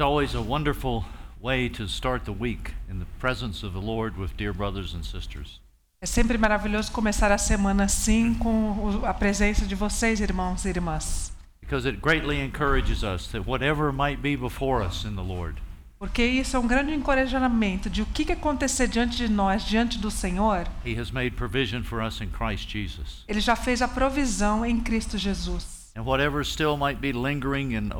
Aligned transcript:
It's 0.00 0.06
always 0.06 0.34
a 0.34 0.40
wonderful 0.40 1.04
way 1.42 1.68
to 1.68 1.86
start 1.86 2.24
the 2.24 2.32
week 2.32 2.72
in 2.88 3.00
the 3.00 3.06
presence 3.18 3.62
of 3.62 3.74
the 3.74 3.82
Lord 3.82 4.16
with 4.16 4.34
dear 4.34 4.54
brothers 4.54 4.94
and 4.94 5.04
sisters. 5.04 5.60
É 6.00 6.06
sempre 6.06 6.38
maravilhoso 6.38 6.90
começar 6.90 7.30
a 7.30 7.36
semana 7.36 7.84
assim 7.84 8.32
com 8.32 9.04
a 9.04 9.12
presença 9.12 9.66
de 9.66 9.74
vocês, 9.74 10.18
irmãos 10.18 10.64
e 10.64 10.70
irmãs. 10.70 11.34
Because 11.60 11.86
it 11.86 12.00
greatly 12.00 12.40
encourages 12.40 13.02
us 13.02 13.26
that 13.26 13.46
whatever 13.46 13.92
might 13.92 14.22
be 14.22 14.36
before 14.36 14.82
us 14.82 15.04
in 15.04 15.16
the 15.16 15.22
Lord, 15.22 15.60
Porque 15.98 16.24
isso 16.24 16.56
é 16.56 16.58
um 16.58 16.66
grande 16.66 16.94
encorajamento 16.94 17.90
de 17.90 18.00
o 18.00 18.06
que 18.06 18.24
que 18.24 18.32
acontecer 18.32 18.88
diante 18.88 19.18
de 19.18 19.28
nós, 19.28 19.64
diante 19.64 19.98
do 19.98 20.10
Senhor. 20.10 20.66
He 20.82 20.98
has 20.98 21.10
made 21.10 21.32
provision 21.32 21.82
for 21.82 22.02
us 22.02 22.22
in 22.22 22.30
Christ 22.30 22.70
Jesus. 22.70 23.22
Ele 23.28 23.40
já 23.40 23.54
fez 23.54 23.82
a 23.82 23.86
provisão 23.86 24.64
em 24.64 24.80
Cristo 24.80 25.18
Jesus. 25.18 25.92
And 25.94 26.04
whatever 26.04 26.42
still 26.42 26.78
might 26.78 27.00
be 27.00 27.12
lingering 27.12 27.74
and 27.74 27.92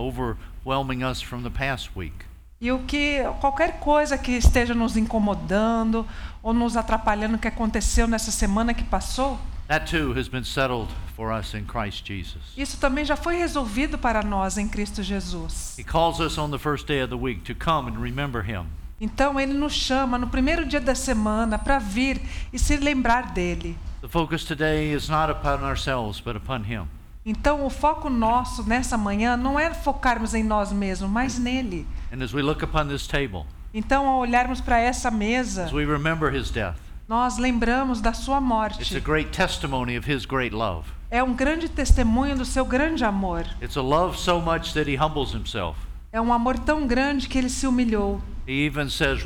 overwhelming 0.65 1.03
us 1.03 1.21
from 1.21 1.43
the 1.43 1.51
past 1.51 1.91
week, 1.97 2.25
E 2.63 2.71
o 2.71 2.81
que 2.81 3.23
qualquer 3.41 3.81
coisa 3.81 4.19
que 4.19 4.33
esteja 4.33 4.75
nos 4.75 4.95
incomodando 4.97 6.07
ou 6.43 6.53
nos 6.53 6.77
atrapalhando 6.77 7.39
que 7.39 7.49
aconteceu 7.49 8.07
nessa 8.07 8.31
semana 8.31 8.75
que 8.75 8.85
passou, 8.85 9.39
that 9.67 9.87
too 9.91 10.13
has 10.19 10.29
been 10.29 10.45
settled 10.45 10.89
for 11.17 11.33
us 11.33 11.55
in 11.55 11.65
Christ 11.65 12.07
Jesus. 12.07 12.43
isso 12.57 12.77
também 12.79 13.05
já 13.05 13.17
foi 13.17 13.37
resolvido 13.37 13.97
para 13.97 14.23
nós 14.23 14.59
em 14.59 14.69
Cristo 14.69 15.03
Jesus. 15.03 15.79
He 15.79 15.85
calls 15.85 16.21
us 16.21 16.37
on 16.37 16.51
the 16.51 16.59
first 16.59 16.87
day 16.87 17.03
of 17.03 17.09
the 17.09 17.17
week 17.17 17.41
to 17.51 17.55
come 17.55 17.91
and 17.91 17.99
remember 17.99 18.45
Him. 18.45 18.67
Então 19.01 19.41
ele 19.41 19.55
nos 19.55 19.73
chama 19.73 20.19
no 20.19 20.27
primeiro 20.27 20.67
dia 20.67 20.81
da 20.81 20.95
semana 20.95 21.59
para 21.59 21.79
vir 21.79 22.21
e 22.53 22.59
se 22.59 22.77
lembrar 22.77 23.33
dele. 23.33 23.79
The 24.03 24.09
focus 24.09 24.45
today 24.45 24.93
is 24.93 25.09
not 25.09 25.31
upon 25.33 25.65
ourselves, 25.65 26.21
but 26.21 26.37
upon 26.37 26.65
Him. 26.65 26.89
Então 27.25 27.67
o 27.67 27.71
foco 27.71 28.09
nosso 28.09 28.63
nessa 28.67 28.97
manhã 28.97 29.37
não 29.37 29.61
é 29.61 29.75
focarmos 29.75 30.33
em 30.33 30.43
nós 30.43 30.73
mesmos, 30.73 31.11
mas 31.11 31.39
nele. 31.39 31.87
And 32.13 32.23
as 32.25 32.33
we 32.33 32.41
look 32.41 32.65
upon 32.65 32.87
this 32.87 33.07
table, 33.07 33.45
Então 33.75 34.09
ao 34.09 34.21
olharmos 34.21 34.61
para 34.61 34.79
essa 34.79 35.11
mesa, 35.11 35.65
as 35.65 35.73
we 35.73 35.85
remember 35.85 36.35
His 36.35 36.51
death, 36.51 36.77
nós 37.07 37.39
lembramos 37.39 38.01
da 38.01 38.13
sua 38.13 38.39
it's 38.39 38.45
a 38.45 38.49
morte. 38.49 39.01
great 39.01 39.31
testimony 39.31 39.99
of 39.99 40.11
His 40.11 40.25
great 40.25 40.55
love. 40.55 40.89
É 41.11 41.23
um 41.23 41.35
grande 41.35 41.69
testemunho 41.69 42.37
do 42.37 42.45
seu 42.45 42.65
grande 42.65 43.05
amor. 43.05 43.45
It's 43.61 43.77
a 43.77 43.83
love 43.83 44.19
so 44.19 44.41
much 44.41 44.73
that 44.73 44.91
He 44.91 44.97
humbles 44.97 45.35
Himself. 45.35 45.79
É 46.13 46.21
um 46.21 46.33
amor 46.33 46.59
tão 46.59 46.87
grande 46.87 47.29
que 47.29 47.37
ele 47.37 47.51
se 47.51 47.67
humilhou. 47.67 48.21
He 48.49 48.67
even 48.67 48.89
says. 48.89 49.21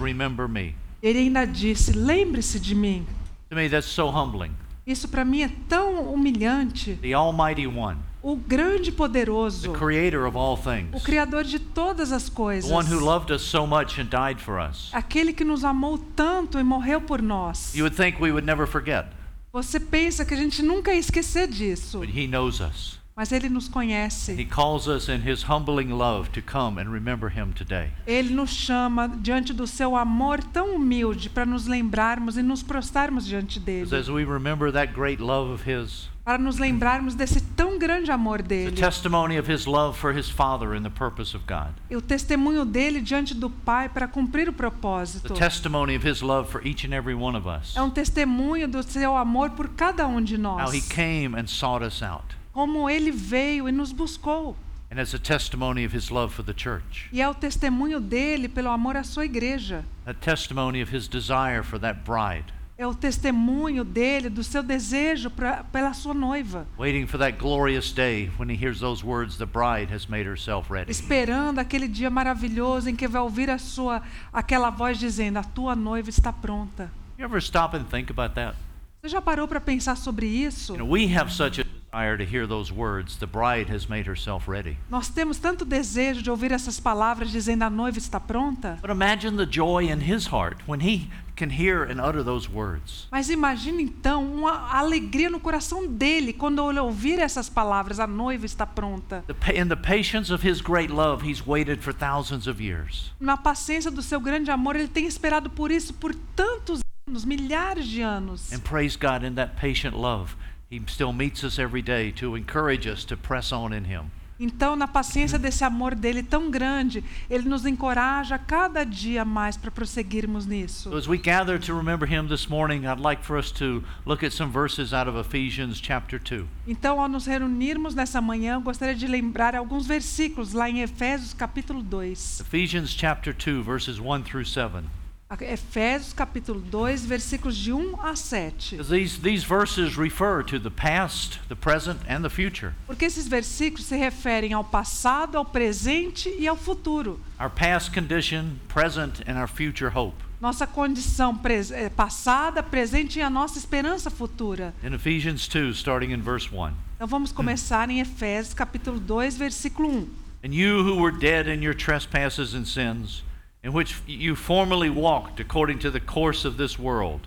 Ele 1.03 1.19
ainda 1.19 1.47
disse: 1.47 1.93
Lembre-se 1.93 2.59
de 2.59 2.75
mim. 2.75 3.07
To 3.51 3.57
me, 3.57 3.69
that's 3.69 3.87
so 3.89 4.09
humbling. 4.09 4.53
Isso 4.87 5.09
para 5.09 5.25
mim 5.25 5.43
é 5.43 5.51
tão 5.69 6.13
humilhante. 6.13 6.99
The 7.01 7.15
Almighty 7.15 7.67
One, 7.67 7.99
O 8.23 8.37
grande 8.37 8.93
poderoso, 8.93 9.73
the 9.73 9.79
Creator 9.79 10.27
of 10.27 10.37
all 10.37 10.55
o 10.55 10.57
things, 10.57 11.03
Criador 11.03 11.45
de 11.45 11.59
todas 11.59 12.13
as 12.13 12.29
coisas, 12.29 12.69
the 12.71 12.75
one 12.77 12.87
who 12.91 12.99
loved 13.03 13.33
us 13.33 13.43
so 13.43 13.67
much 13.67 13.99
and 14.01 14.05
died 14.07 14.41
for 14.41 14.59
us. 14.61 14.91
aquele 14.93 15.33
que 15.33 15.45
nos 15.45 15.65
amou 15.65 15.99
tanto 16.15 16.59
e 16.59 16.63
morreu 16.63 17.01
por 17.01 17.23
nós. 17.23 17.75
You 17.75 17.85
would 17.85 17.97
think 17.97 18.21
we 18.23 18.31
would 18.31 18.47
never 18.47 18.67
forget, 18.67 19.07
Você 19.53 19.79
pensa 19.79 20.25
que 20.25 20.35
a 20.35 20.37
gente 20.37 20.63
nunca 20.63 20.93
ia 20.93 20.99
esquecer 20.99 21.47
disso, 21.49 21.99
but 22.01 22.09
He 22.09 22.27
knows 22.27 22.61
us. 22.61 22.99
Mas 23.17 23.31
ele 23.33 23.49
nos 23.49 23.67
He 23.69 23.71
conhece. 23.73 24.45
calls 24.47 24.89
us 24.89 25.09
in 25.09 25.23
His 25.29 25.45
humbling 25.49 25.91
love 25.91 26.31
to 26.31 26.43
come 26.43 26.81
and 26.81 26.91
remember 26.91 27.31
Him 27.31 27.53
today. 27.53 27.91
Ele 28.07 28.35
nos 28.35 28.51
chama 28.51 29.09
diante 29.09 29.53
do 29.53 29.67
seu 29.67 29.97
amor 29.97 30.43
tão 30.43 30.75
humilde 30.75 31.31
para 31.31 31.47
nos 31.47 31.67
lembrarmos 31.67 32.37
e 32.37 32.43
nos 32.43 32.63
prostrarmos 32.63 33.25
diante 33.27 33.61
dele, 33.61 33.95
as 33.95 34.09
we 34.09 34.25
remember 34.25 34.73
that 34.73 34.93
great 34.93 35.23
love 35.23 35.53
of 35.53 35.63
His, 35.71 36.09
para 36.25 36.39
nos 36.39 36.59
lembrarmos 36.59 37.15
desse 37.15 37.41
tão 37.41 37.79
grande 37.79 38.11
amor 38.11 38.43
dele. 38.43 38.73
testimony 38.75 39.39
of 39.39 39.49
His 39.53 39.65
love 39.67 39.97
for 39.97 40.13
His 40.13 40.29
Father 40.29 40.73
and 40.75 40.83
the 40.83 40.91
purpose 40.91 41.37
of 41.37 41.45
God, 41.47 41.73
E 41.89 41.95
o 41.97 42.03
testemunho 42.03 42.65
dele 42.65 43.01
diante 43.01 43.33
do 43.33 43.49
Pai 43.49 43.89
para 43.89 44.09
cumprir 44.09 44.49
o 44.49 44.53
propósito. 44.53 45.35
testimony 45.35 45.95
of 45.97 46.05
His 46.09 46.21
love 46.21 46.51
for 46.51 46.67
each 46.67 46.85
and 46.85 46.93
every 46.93 47.15
one 47.15 47.37
of 47.37 47.47
us, 47.47 47.77
É 47.77 47.83
um 47.83 47.91
testemunho 47.91 48.67
do 48.67 48.83
seu 48.83 49.17
amor 49.17 49.51
por 49.51 49.69
cada 49.69 50.05
um 50.09 50.21
de 50.21 50.35
how 50.35 50.41
nós. 50.59 50.75
He 50.75 50.81
came 50.81 51.39
and 51.39 51.47
sought 51.47 51.85
us 51.87 52.03
out. 52.03 52.25
Como 52.55 52.89
ele 52.89 53.11
veio 53.11 53.69
e 53.69 53.73
nos 53.73 53.91
buscou. 53.93 54.57
And 54.91 55.01
as 55.01 55.13
a 55.13 55.19
testimony 55.19 55.85
of 55.85 55.95
His 55.97 56.09
love 56.09 56.33
for 56.33 56.45
the 56.45 56.55
church, 56.57 57.09
E 57.13 57.21
é 57.21 57.29
o 57.29 57.35
testemunho 57.35 57.99
dele 58.01 58.49
pelo 58.49 58.71
amor 58.71 58.97
à 58.97 59.03
sua 59.03 59.25
igreja. 59.25 59.85
a 60.07 60.15
testimony 60.15 60.81
of 60.81 60.97
His 60.97 61.09
desire 61.09 61.65
for 61.65 61.81
that 61.81 62.01
bride, 62.07 62.55
É 62.79 62.87
o 62.87 62.95
testemunho 62.95 63.83
dele 63.85 64.29
do 64.29 64.43
seu 64.45 64.63
desejo 64.63 65.31
pra, 65.31 65.65
pela 65.65 65.93
sua 65.95 66.15
noiva. 66.15 66.65
waiting 66.79 67.07
for 67.09 67.19
that 67.19 67.37
glorious 67.39 67.93
day 67.93 68.31
when 68.39 68.49
He 68.49 68.55
hears 68.57 68.79
those 68.79 69.05
words, 69.05 69.37
the 69.37 69.47
bride 69.47 69.93
has 69.93 70.07
made 70.07 70.29
herself 70.29 70.73
ready. 70.73 70.93
Esperando 70.93 71.59
aquele 71.59 71.89
dia 71.89 72.09
maravilhoso 72.09 72.89
em 72.89 72.95
que 72.95 73.09
vai 73.09 73.21
ouvir 73.21 73.51
a 73.51 73.59
sua 73.59 74.01
aquela 74.33 74.71
voz 74.71 74.97
dizendo: 74.99 75.39
"A 75.39 75.43
tua 75.43 75.75
noiva 75.75 76.09
está 76.09 76.33
pronta". 76.33 76.89
You 77.19 77.25
ever 77.25 77.39
stop 77.43 77.77
and 77.77 77.83
think 77.85 78.13
about 78.13 78.35
that? 78.37 78.57
Você 79.03 79.09
já 79.09 79.21
parou 79.21 79.47
para 79.49 79.61
pensar 79.61 79.97
sobre 79.97 80.27
isso? 80.27 80.73
You 80.75 80.79
know, 80.79 80.89
we 80.93 81.13
have 81.17 81.33
such 81.33 81.61
a 81.61 81.65
desire 81.95 82.19
to 82.19 82.25
hear 82.25 82.47
those 82.47 82.73
words, 82.73 83.17
the 83.19 83.27
bride 83.27 83.69
has 83.69 83.89
made 83.89 84.07
herself 84.07 84.49
ready. 84.49 84.77
Nós 84.91 85.09
temos 85.09 85.39
tanto 85.39 85.65
desejo 85.65 86.23
de 86.23 86.31
ouvir 86.31 86.51
essas 86.51 86.81
palavras 86.81 87.31
dizendo: 87.31 87.63
"A 87.63 87.71
noiva 87.71 87.99
está 87.99 88.19
pronta". 88.19 88.79
But 88.81 88.91
imagine 88.91 89.37
the 89.37 89.47
joy 89.47 89.85
in 89.85 90.01
his 90.01 90.27
heart 90.27 90.59
when 90.67 90.81
he 90.81 91.09
can 91.37 91.51
hear 91.51 91.85
and 91.85 92.01
utter 92.01 92.25
those 92.25 92.49
words. 92.49 93.07
Mas 93.11 93.31
imagine 93.31 93.83
então 93.83 94.25
uma 94.25 94.73
alegria 94.73 95.31
no 95.31 95.39
coração 95.39 95.87
dele 95.87 96.33
quando 96.33 96.69
ele 96.69 96.81
ouvir 96.81 97.21
essas 97.21 97.49
palavras: 97.49 98.01
a 98.01 98.07
noiva 98.07 98.45
está 98.45 98.67
pronta. 98.67 99.25
In 99.55 99.69
the 99.69 99.77
patience 99.77 100.33
of 100.33 100.47
his 100.47 100.61
great 100.61 100.93
love, 100.93 101.29
he's 101.29 101.47
waited 101.47 101.81
for 101.81 101.95
thousands 101.95 102.49
of 102.49 102.61
years. 102.63 103.13
Na 103.21 103.37
paciência 103.37 103.91
do 103.91 104.03
seu 104.03 104.21
grande 104.21 104.51
amor, 104.51 104.75
ele 104.75 104.89
tem 104.89 105.07
esperado 105.07 105.49
por 105.49 105.71
isso 105.71 105.95
por 105.95 106.13
tantos 106.35 106.81
anos, 107.07 107.25
milhares 107.25 107.87
de 107.87 108.01
anos. 108.01 108.53
And 108.53 108.61
praise 108.61 108.97
God, 108.97 109.23
in 109.25 109.35
that 109.35 109.55
patient 109.61 109.95
love, 109.95 110.35
he 110.75 110.83
still 110.89 111.13
meets 111.13 111.45
us 111.45 111.59
every 111.59 111.83
day 111.83 112.11
to 112.11 112.35
encourage 112.35 112.87
us 112.87 113.05
to 113.05 113.17
press 113.17 113.53
on 113.53 113.73
in 113.73 113.85
him. 113.85 114.11
Então, 114.39 114.75
na 114.75 114.89
paciência 114.89 115.39
desse 115.39 115.63
amor 115.63 115.95
dele 115.95 116.21
tão 116.21 116.51
grande, 116.51 117.05
ele 117.31 117.49
nos 117.49 117.65
encoraja 117.65 118.37
cada 118.37 118.85
dia 118.85 119.25
mais 119.25 119.57
para 119.57 119.71
prosseguirmos 119.71 120.45
nisso. 120.45 120.91
So 120.91 120.97
as 120.97 121.07
we 121.07 121.17
gather 121.17 121.57
to 121.57 121.73
remember 121.73 122.05
him 122.05 122.27
this 122.27 122.49
morning, 122.49 122.85
I'd 122.85 123.01
like 123.01 123.25
for 123.25 123.39
us 123.39 123.53
to 123.53 123.85
look 124.05 124.25
at 124.25 124.33
some 124.33 124.51
verses 124.51 124.93
out 124.93 125.09
of 125.09 125.17
Ephesians 125.17 125.81
chapter 125.81 126.19
2. 126.19 126.45
Então, 126.67 127.01
ao 127.01 127.09
nos 127.09 127.27
reunirmos 127.27 127.95
nessa 127.95 128.21
manhã, 128.21 128.55
eu 128.55 128.61
gostaria 128.61 128.97
de 128.97 129.07
lembrar 129.07 129.55
alguns 129.55 129.87
versículos 129.87 130.53
lá 130.53 130.69
em 130.69 130.81
Efésios 130.81 131.33
capítulo 131.33 131.81
2. 131.81 132.41
Ephesians 132.41 132.91
chapter 132.91 133.33
2, 133.33 133.65
verses 133.65 134.01
1 134.01 134.23
through 134.25 134.45
7. 134.45 135.04
Efésios 135.41 136.13
capítulo 136.13 136.61
2, 136.61 137.05
versículos 137.07 137.57
de 137.57 137.73
1 137.73 138.01
a 138.01 138.15
7. 138.15 138.77
Because 138.77 138.91
these, 138.91 139.19
these 139.21 139.43
verses 139.45 139.97
refer 139.97 140.43
to 140.45 140.59
the 140.61 140.71
past, 140.71 141.41
the 141.49 141.57
present, 141.57 141.99
and 142.09 142.23
the 142.23 142.29
future. 142.31 142.73
Porque 142.87 143.05
esses 143.05 143.27
versículos 143.27 143.87
se 143.87 143.97
referem 143.97 144.53
ao 144.53 144.63
passado, 144.63 145.37
ao 145.37 145.45
presente 145.45 146.29
e 146.39 146.47
ao 146.47 146.57
futuro. 146.57 147.19
Our 147.41 147.51
past 147.51 147.91
condition, 147.93 148.59
present, 148.69 149.23
and 149.27 149.37
our 149.39 149.49
future 149.49 149.91
hope. 149.93 150.15
Nossa 150.41 150.67
condição 150.67 151.35
pres- 151.37 151.71
eh, 151.71 151.89
passada, 151.89 152.63
presente 152.63 153.19
e 153.19 153.23
a 153.23 153.31
nossa 153.31 153.59
esperança 153.59 154.11
futura. 154.11 154.75
In 154.85 154.93
Ephesians 154.95 155.49
2, 155.49 155.75
starting 155.79 156.13
in 156.13 156.21
verse 156.21 156.49
1. 156.53 156.71
Então 156.97 157.07
vamos 157.09 157.33
começar 157.33 157.89
em 157.89 157.99
Efésios 158.01 158.53
capítulo 158.55 159.01
2, 159.01 159.37
versículo 159.37 159.89
1. 159.89 160.09
And 160.45 160.53
you 160.53 160.81
who 160.85 161.01
were 161.03 161.17
dead 161.17 161.49
in 161.49 161.63
your 161.65 161.75
trespasses 161.75 162.53
and 162.55 162.67
sins, 162.67 163.25
in 163.65 163.73
which 163.73 164.03
you 164.07 164.37
formerly 164.37 164.91
walked 164.91 165.41
according 165.41 165.79
to 165.79 165.91
the 165.91 165.99
course 165.99 166.45
of 166.45 166.59
this 166.59 166.79
world, 166.79 167.27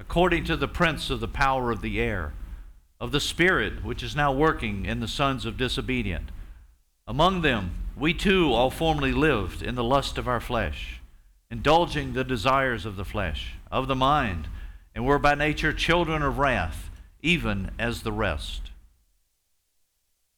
according 0.00 0.42
to 0.42 0.56
the 0.56 0.66
prince 0.66 1.10
of 1.10 1.20
the 1.20 1.28
power 1.28 1.70
of 1.70 1.82
the 1.82 2.00
air, 2.00 2.32
of 2.98 3.12
the 3.12 3.20
Spirit 3.20 3.84
which 3.84 4.02
is 4.02 4.16
now 4.16 4.32
working 4.32 4.86
in 4.86 5.00
the 5.00 5.06
sons 5.06 5.44
of 5.44 5.58
disobedient. 5.58 6.30
Among 7.06 7.42
them, 7.42 7.72
we 7.94 8.14
too 8.14 8.50
all 8.50 8.70
formerly 8.70 9.12
lived 9.12 9.62
in 9.62 9.74
the 9.74 9.84
lust 9.84 10.16
of 10.16 10.26
our 10.26 10.40
flesh, 10.40 11.02
indulging 11.50 12.14
the 12.14 12.24
desires 12.24 12.86
of 12.86 12.96
the 12.96 13.04
flesh, 13.04 13.56
of 13.70 13.86
the 13.86 13.94
mind, 13.94 14.48
and 14.94 15.04
were 15.04 15.18
by 15.18 15.34
nature 15.34 15.74
children 15.74 16.22
of 16.22 16.38
wrath, 16.38 16.88
even 17.20 17.70
as 17.78 18.02
the 18.02 18.12
rest. 18.12 18.70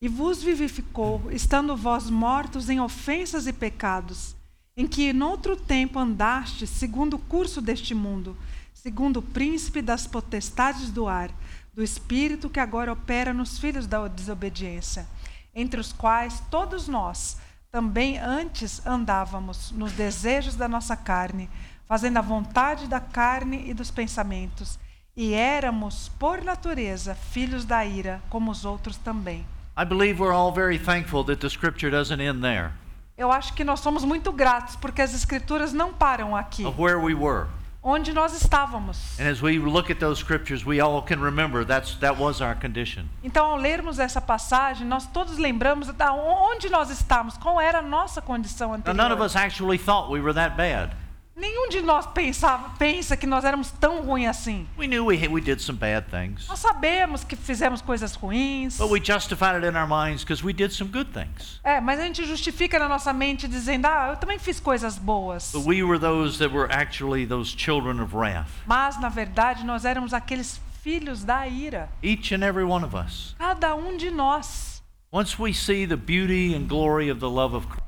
E 0.00 0.08
vos 0.08 0.42
vivificou, 0.42 1.30
estando 1.30 1.76
vós 1.76 2.10
mortos 2.10 2.68
em 2.68 2.80
ofensas 2.80 3.46
e 3.46 3.52
pecados, 3.52 4.34
em 4.76 4.86
que 4.86 5.10
noutro 5.10 5.56
tempo 5.56 5.98
andastes 5.98 6.68
segundo 6.68 7.14
o 7.14 7.18
curso 7.18 7.62
deste 7.62 7.94
mundo, 7.94 8.36
segundo 8.74 9.20
o 9.20 9.22
príncipe 9.22 9.80
das 9.80 10.06
potestades 10.06 10.90
do 10.90 11.08
ar, 11.08 11.30
do 11.72 11.82
espírito 11.82 12.50
que 12.50 12.60
agora 12.60 12.92
opera 12.92 13.32
nos 13.32 13.58
filhos 13.58 13.86
da 13.86 14.06
desobediência, 14.06 15.06
entre 15.54 15.80
os 15.80 15.94
quais 15.94 16.42
todos 16.50 16.88
nós 16.88 17.38
também 17.72 18.18
antes 18.18 18.86
andávamos 18.86 19.70
nos 19.72 19.92
desejos 19.92 20.56
da 20.56 20.68
nossa 20.68 20.94
carne, 20.94 21.48
fazendo 21.86 22.18
a 22.18 22.22
vontade 22.22 22.86
da 22.86 23.00
carne 23.00 23.70
e 23.70 23.72
dos 23.72 23.90
pensamentos, 23.90 24.78
e 25.16 25.32
éramos, 25.32 26.10
por 26.18 26.44
natureza, 26.44 27.14
filhos 27.14 27.64
da 27.64 27.82
ira, 27.86 28.22
como 28.28 28.50
os 28.50 28.66
outros 28.66 28.98
também. 28.98 29.46
I 29.78 29.84
believe 29.86 30.20
we're 30.20 30.34
all 30.34 30.52
very 30.52 30.78
thankful 30.78 31.24
that 31.24 31.40
the 31.40 31.48
scripture 31.48 31.90
doesn't 31.90 32.20
end 32.20 32.42
there. 32.42 32.72
Eu 33.18 33.32
acho 33.32 33.54
que 33.54 33.64
nós 33.64 33.80
somos 33.80 34.04
muito 34.04 34.30
gratos 34.30 34.76
porque 34.76 35.00
as 35.00 35.14
escrituras 35.14 35.72
não 35.72 35.92
param 35.92 36.36
aqui, 36.36 36.64
of 36.66 36.80
where 36.80 36.98
we 36.98 37.14
were. 37.14 37.46
onde 37.82 38.12
nós 38.12 38.34
estávamos. 38.34 39.18
And 39.18 39.30
as 39.30 39.40
we 39.40 39.58
look 39.58 39.90
at 39.90 39.98
those 40.00 40.20
scriptures, 40.20 40.66
we 40.66 40.80
all 40.80 41.00
can 41.02 41.16
remember 41.22 41.64
that's 41.64 41.94
that 42.00 42.20
was 42.20 42.42
our 42.42 42.54
condition. 42.54 43.04
Então, 43.24 43.46
ao 43.46 43.56
lermos 43.56 43.98
essa 43.98 44.20
passagem, 44.20 44.86
nós 44.86 45.06
todos 45.06 45.38
lembramos 45.38 45.88
da 45.94 46.12
onde 46.12 46.68
nós 46.68 46.90
estávamos, 46.90 47.38
qual 47.38 47.58
era 47.60 47.78
a 47.78 47.82
nossa 47.82 48.20
condição 48.20 48.70
Now, 48.72 48.92
none 48.92 49.12
of 49.12 49.22
anterior. 49.22 49.24
us 49.24 49.36
actually 49.36 49.78
thought 49.78 50.10
we 50.12 50.20
were 50.20 50.34
that 50.34 50.56
bad. 50.56 50.94
Nenhum 51.38 51.68
de 51.68 51.82
nós 51.82 52.06
pensava, 52.06 52.70
pensa 52.78 53.14
que 53.14 53.26
nós 53.26 53.44
éramos 53.44 53.70
tão 53.70 54.00
ruins 54.00 54.26
assim. 54.30 54.66
We 54.78 54.86
knew 54.86 55.04
we, 55.04 55.28
we 55.28 55.42
did 55.42 55.60
some 55.60 55.78
bad 55.78 56.06
things, 56.10 56.48
Nós 56.48 56.60
sabemos 56.60 57.24
que 57.24 57.36
fizemos 57.36 57.82
coisas 57.82 58.14
ruins. 58.14 58.78
but 58.78 58.88
we 58.90 58.98
justified 58.98 59.54
it 59.62 59.66
in 59.68 59.76
our 59.76 59.86
minds 59.86 60.24
because 60.24 60.42
we 60.42 60.54
did 60.54 60.72
some 60.72 60.90
good 60.90 61.10
things. 61.12 61.60
É, 61.62 61.78
mas 61.78 62.00
a 62.00 62.04
gente 62.04 62.24
justifica 62.24 62.78
na 62.78 62.88
nossa 62.88 63.12
mente 63.12 63.46
dizendo: 63.46 63.84
"Ah, 63.86 64.08
eu 64.12 64.16
também 64.16 64.38
fiz 64.38 64.58
coisas 64.58 64.96
boas". 64.96 65.52
But 65.52 65.66
we 65.66 65.82
were 65.82 65.98
those 65.98 66.38
that 66.38 66.54
were 66.56 66.72
actually 66.72 67.26
those 67.26 67.54
children 67.54 68.00
of 68.00 68.16
wrath. 68.16 68.48
Mas 68.66 68.98
na 68.98 69.10
verdade, 69.10 69.62
nós 69.62 69.84
éramos 69.84 70.14
aqueles 70.14 70.58
filhos 70.82 71.22
da 71.22 71.46
ira. 71.46 71.90
Each 72.02 72.32
and 72.34 72.42
every 72.42 72.64
one 72.64 72.82
of 72.82 72.94
us. 72.96 73.34
Cada 73.38 73.74
um 73.74 73.98
de 73.98 74.10
nós. 74.10 74.82
Once 75.12 75.38
we 75.38 75.52
see 75.52 75.86
the 75.86 75.96
beauty 75.96 76.54
and 76.54 76.66
glory 76.66 77.10
of 77.10 77.20
the 77.20 77.28
love 77.28 77.54
of 77.54 77.66
Christ, 77.66 77.85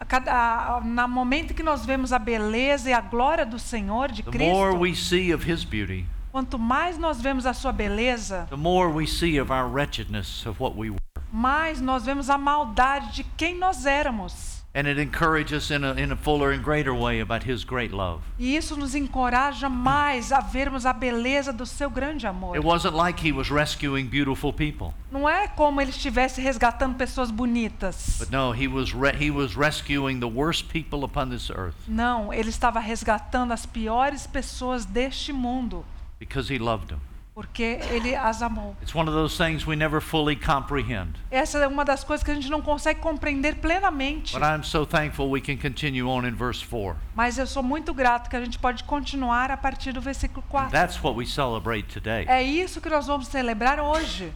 A 0.00 0.04
cada, 0.04 0.32
a- 0.32 0.80
na 0.80 1.08
momento 1.08 1.52
que 1.54 1.62
nós 1.62 1.84
vemos 1.84 2.12
a 2.12 2.18
beleza 2.20 2.88
e 2.88 2.92
a 2.92 3.00
glória 3.00 3.44
do 3.44 3.58
Senhor, 3.58 4.10
de 4.12 4.22
the 4.22 4.38
more 4.38 4.68
Cristo, 4.70 4.80
we 4.80 4.94
see 4.94 5.34
of 5.34 5.50
His 5.50 5.64
beauty, 5.64 6.06
quanto 6.30 6.56
mais 6.58 6.96
nós 6.96 7.20
vemos 7.20 7.44
a 7.46 7.52
sua 7.52 7.72
beleza, 7.72 8.46
the 8.48 8.56
more 8.56 8.88
we 8.92 9.06
see 9.08 9.40
of 9.40 9.52
our 9.52 9.66
wretchedness 9.68 10.46
of 10.46 10.62
what 10.62 10.76
we 10.78 10.90
were. 10.90 10.98
mais 11.32 11.80
nós 11.80 12.04
vemos 12.04 12.30
a 12.30 12.38
maldade 12.38 13.12
de 13.12 13.24
quem 13.36 13.56
nós 13.58 13.86
éramos. 13.86 14.57
And 14.78 14.86
it 14.86 14.96
encourages 14.96 15.64
us 15.64 15.70
in 15.72 15.82
a, 15.82 15.92
in 15.94 16.12
a 16.12 16.16
fuller 16.16 16.52
and 16.52 16.62
greater 16.62 16.94
way 16.94 17.18
about 17.20 17.42
His 17.44 17.64
great 17.64 17.90
love. 17.92 18.20
E 18.38 18.54
isso 18.56 18.76
nos 18.76 18.94
encoraja 18.94 19.68
mais 19.68 20.30
a 20.30 20.40
vermos 20.40 20.86
a 20.86 20.92
beleza 20.92 21.52
do 21.52 21.66
seu 21.66 21.90
grande 21.90 22.28
amor. 22.28 22.54
It 22.56 22.64
wasn't 22.64 22.94
like 22.94 23.18
He 23.20 23.32
was 23.32 23.50
rescuing 23.50 24.06
beautiful 24.06 24.52
people, 24.52 24.94
Não 25.10 25.28
é 25.28 25.48
como 25.48 25.80
ele 25.80 25.90
estivesse 25.90 26.40
resgatando 26.40 26.94
pessoas 26.94 27.28
bonitas. 27.32 28.18
but 28.20 28.30
no, 28.30 28.52
He 28.52 28.68
was, 28.68 28.92
re- 28.92 29.16
he 29.18 29.32
was 29.32 29.56
rescuing 29.56 30.20
the 30.20 30.28
worst 30.28 30.68
people 30.68 31.02
upon 31.04 31.28
this 31.30 31.50
earth 31.50 31.74
Não, 31.88 32.32
ele 32.32 32.50
estava 32.50 32.78
resgatando 32.78 33.50
as 33.52 33.66
piores 33.66 34.28
pessoas 34.28 34.84
deste 34.84 35.32
mundo, 35.32 35.84
because 36.20 36.48
He 36.54 36.58
loved 36.60 36.86
them. 36.90 37.00
Porque 37.38 37.78
ele 37.92 38.16
as 38.16 38.42
amou. 38.42 38.76
It's 38.82 38.92
one 38.92 39.08
of 39.08 39.14
those 39.14 39.36
things 39.36 39.64
we 39.64 39.76
never 39.76 40.00
fully 40.00 40.34
comprehend. 40.34 41.20
Essa 41.30 41.58
é 41.58 41.68
uma 41.68 41.84
das 41.84 42.02
coisas 42.02 42.24
que 42.24 42.32
a 42.32 42.34
gente 42.34 42.50
não 42.50 42.60
consegue 42.60 42.98
compreender 42.98 43.60
plenamente. 43.60 44.32
But 44.32 44.42
I'm 44.42 44.64
so 44.64 44.84
thankful 44.84 45.30
we 45.30 45.40
can 45.40 45.56
continue 45.56 46.02
on 46.02 46.26
in 46.26 46.34
verse 46.34 46.64
4. 46.64 46.96
Mas 47.14 47.38
eu 47.38 47.46
sou 47.46 47.62
muito 47.62 47.94
grato 47.94 48.28
que 48.28 48.34
a 48.34 48.44
gente 48.44 48.58
pode 48.58 48.82
continuar 48.82 49.52
a 49.52 49.56
partir 49.56 49.92
do 49.92 50.00
versículo 50.00 50.42
4. 50.48 50.72
That's 50.72 51.00
what 51.00 51.16
we 51.16 51.24
celebrate 51.24 51.84
today. 51.84 52.24
É 52.26 52.42
isso 52.42 52.80
que 52.80 52.88
nós 52.90 53.06
vamos 53.06 53.28
celebrar 53.28 53.78
hoje. 53.78 54.32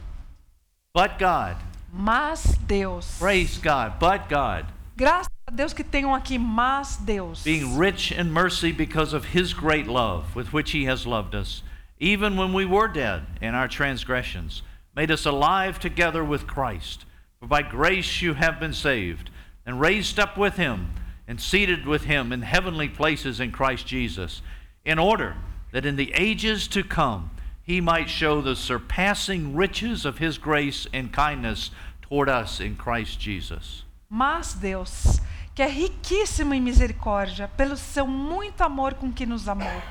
But 0.95 1.19
God, 1.19 1.57
Mas 1.91 2.57
Deus. 2.61 3.17
praise 3.19 3.59
God, 3.59 3.99
but 3.99 4.29
God, 4.29 4.65
Graças 4.95 5.27
a 5.45 5.51
Deus 5.51 5.73
que 5.73 5.83
tenham 5.83 6.15
aqui, 6.15 6.37
mas 6.37 6.95
Deus. 6.95 7.43
being 7.43 7.77
rich 7.77 8.13
in 8.13 8.31
mercy 8.31 8.71
because 8.71 9.13
of 9.13 9.37
his 9.37 9.51
great 9.51 9.89
love 9.89 10.23
with 10.33 10.53
which 10.53 10.71
he 10.71 10.89
has 10.89 11.05
loved 11.05 11.35
us, 11.35 11.63
even 11.99 12.35
when 12.35 12.53
we 12.53 12.65
were 12.65 12.87
dead 12.87 13.23
in 13.41 13.55
our 13.55 13.67
transgressions, 13.67 14.61
made 14.95 15.11
us 15.11 15.25
alive 15.25 15.79
together 15.79 16.23
with 16.23 16.47
Christ. 16.47 17.05
For 17.39 17.47
by 17.47 17.61
grace 17.61 18.21
you 18.21 18.35
have 18.35 18.59
been 18.59 18.73
saved, 18.73 19.29
and 19.65 19.79
raised 19.79 20.19
up 20.19 20.37
with 20.37 20.55
him, 20.55 20.93
and 21.27 21.39
seated 21.39 21.85
with 21.85 22.03
him 22.03 22.31
in 22.31 22.41
heavenly 22.41 22.89
places 22.89 23.39
in 23.39 23.51
Christ 23.51 23.87
Jesus, 23.87 24.41
in 24.85 24.99
order 24.99 25.35
that 25.71 25.85
in 25.85 25.95
the 25.95 26.13
ages 26.13 26.67
to 26.69 26.83
come 26.83 27.31
he 27.63 27.79
might 27.79 28.09
show 28.09 28.41
the 28.41 28.55
surpassing 28.55 29.55
riches 29.55 30.05
of 30.05 30.17
his 30.17 30.37
grace 30.37 30.85
and 30.93 31.13
kindness 31.13 31.71
toward 32.01 32.27
us 32.27 32.59
in 32.59 32.75
Christ 32.75 33.19
Jesus. 33.19 33.83
Mas 34.09 34.53
Deus, 34.53 35.19
que 35.55 35.63
é 35.63 35.67
riquíssimo 35.67 36.53
em 36.53 36.61
misericórdia, 36.61 37.47
pelo 37.47 37.77
seu 37.77 38.05
muito 38.05 38.61
amor 38.61 38.95
com 38.95 39.11
que 39.11 39.25
nos 39.25 39.47
amou, 39.47 39.81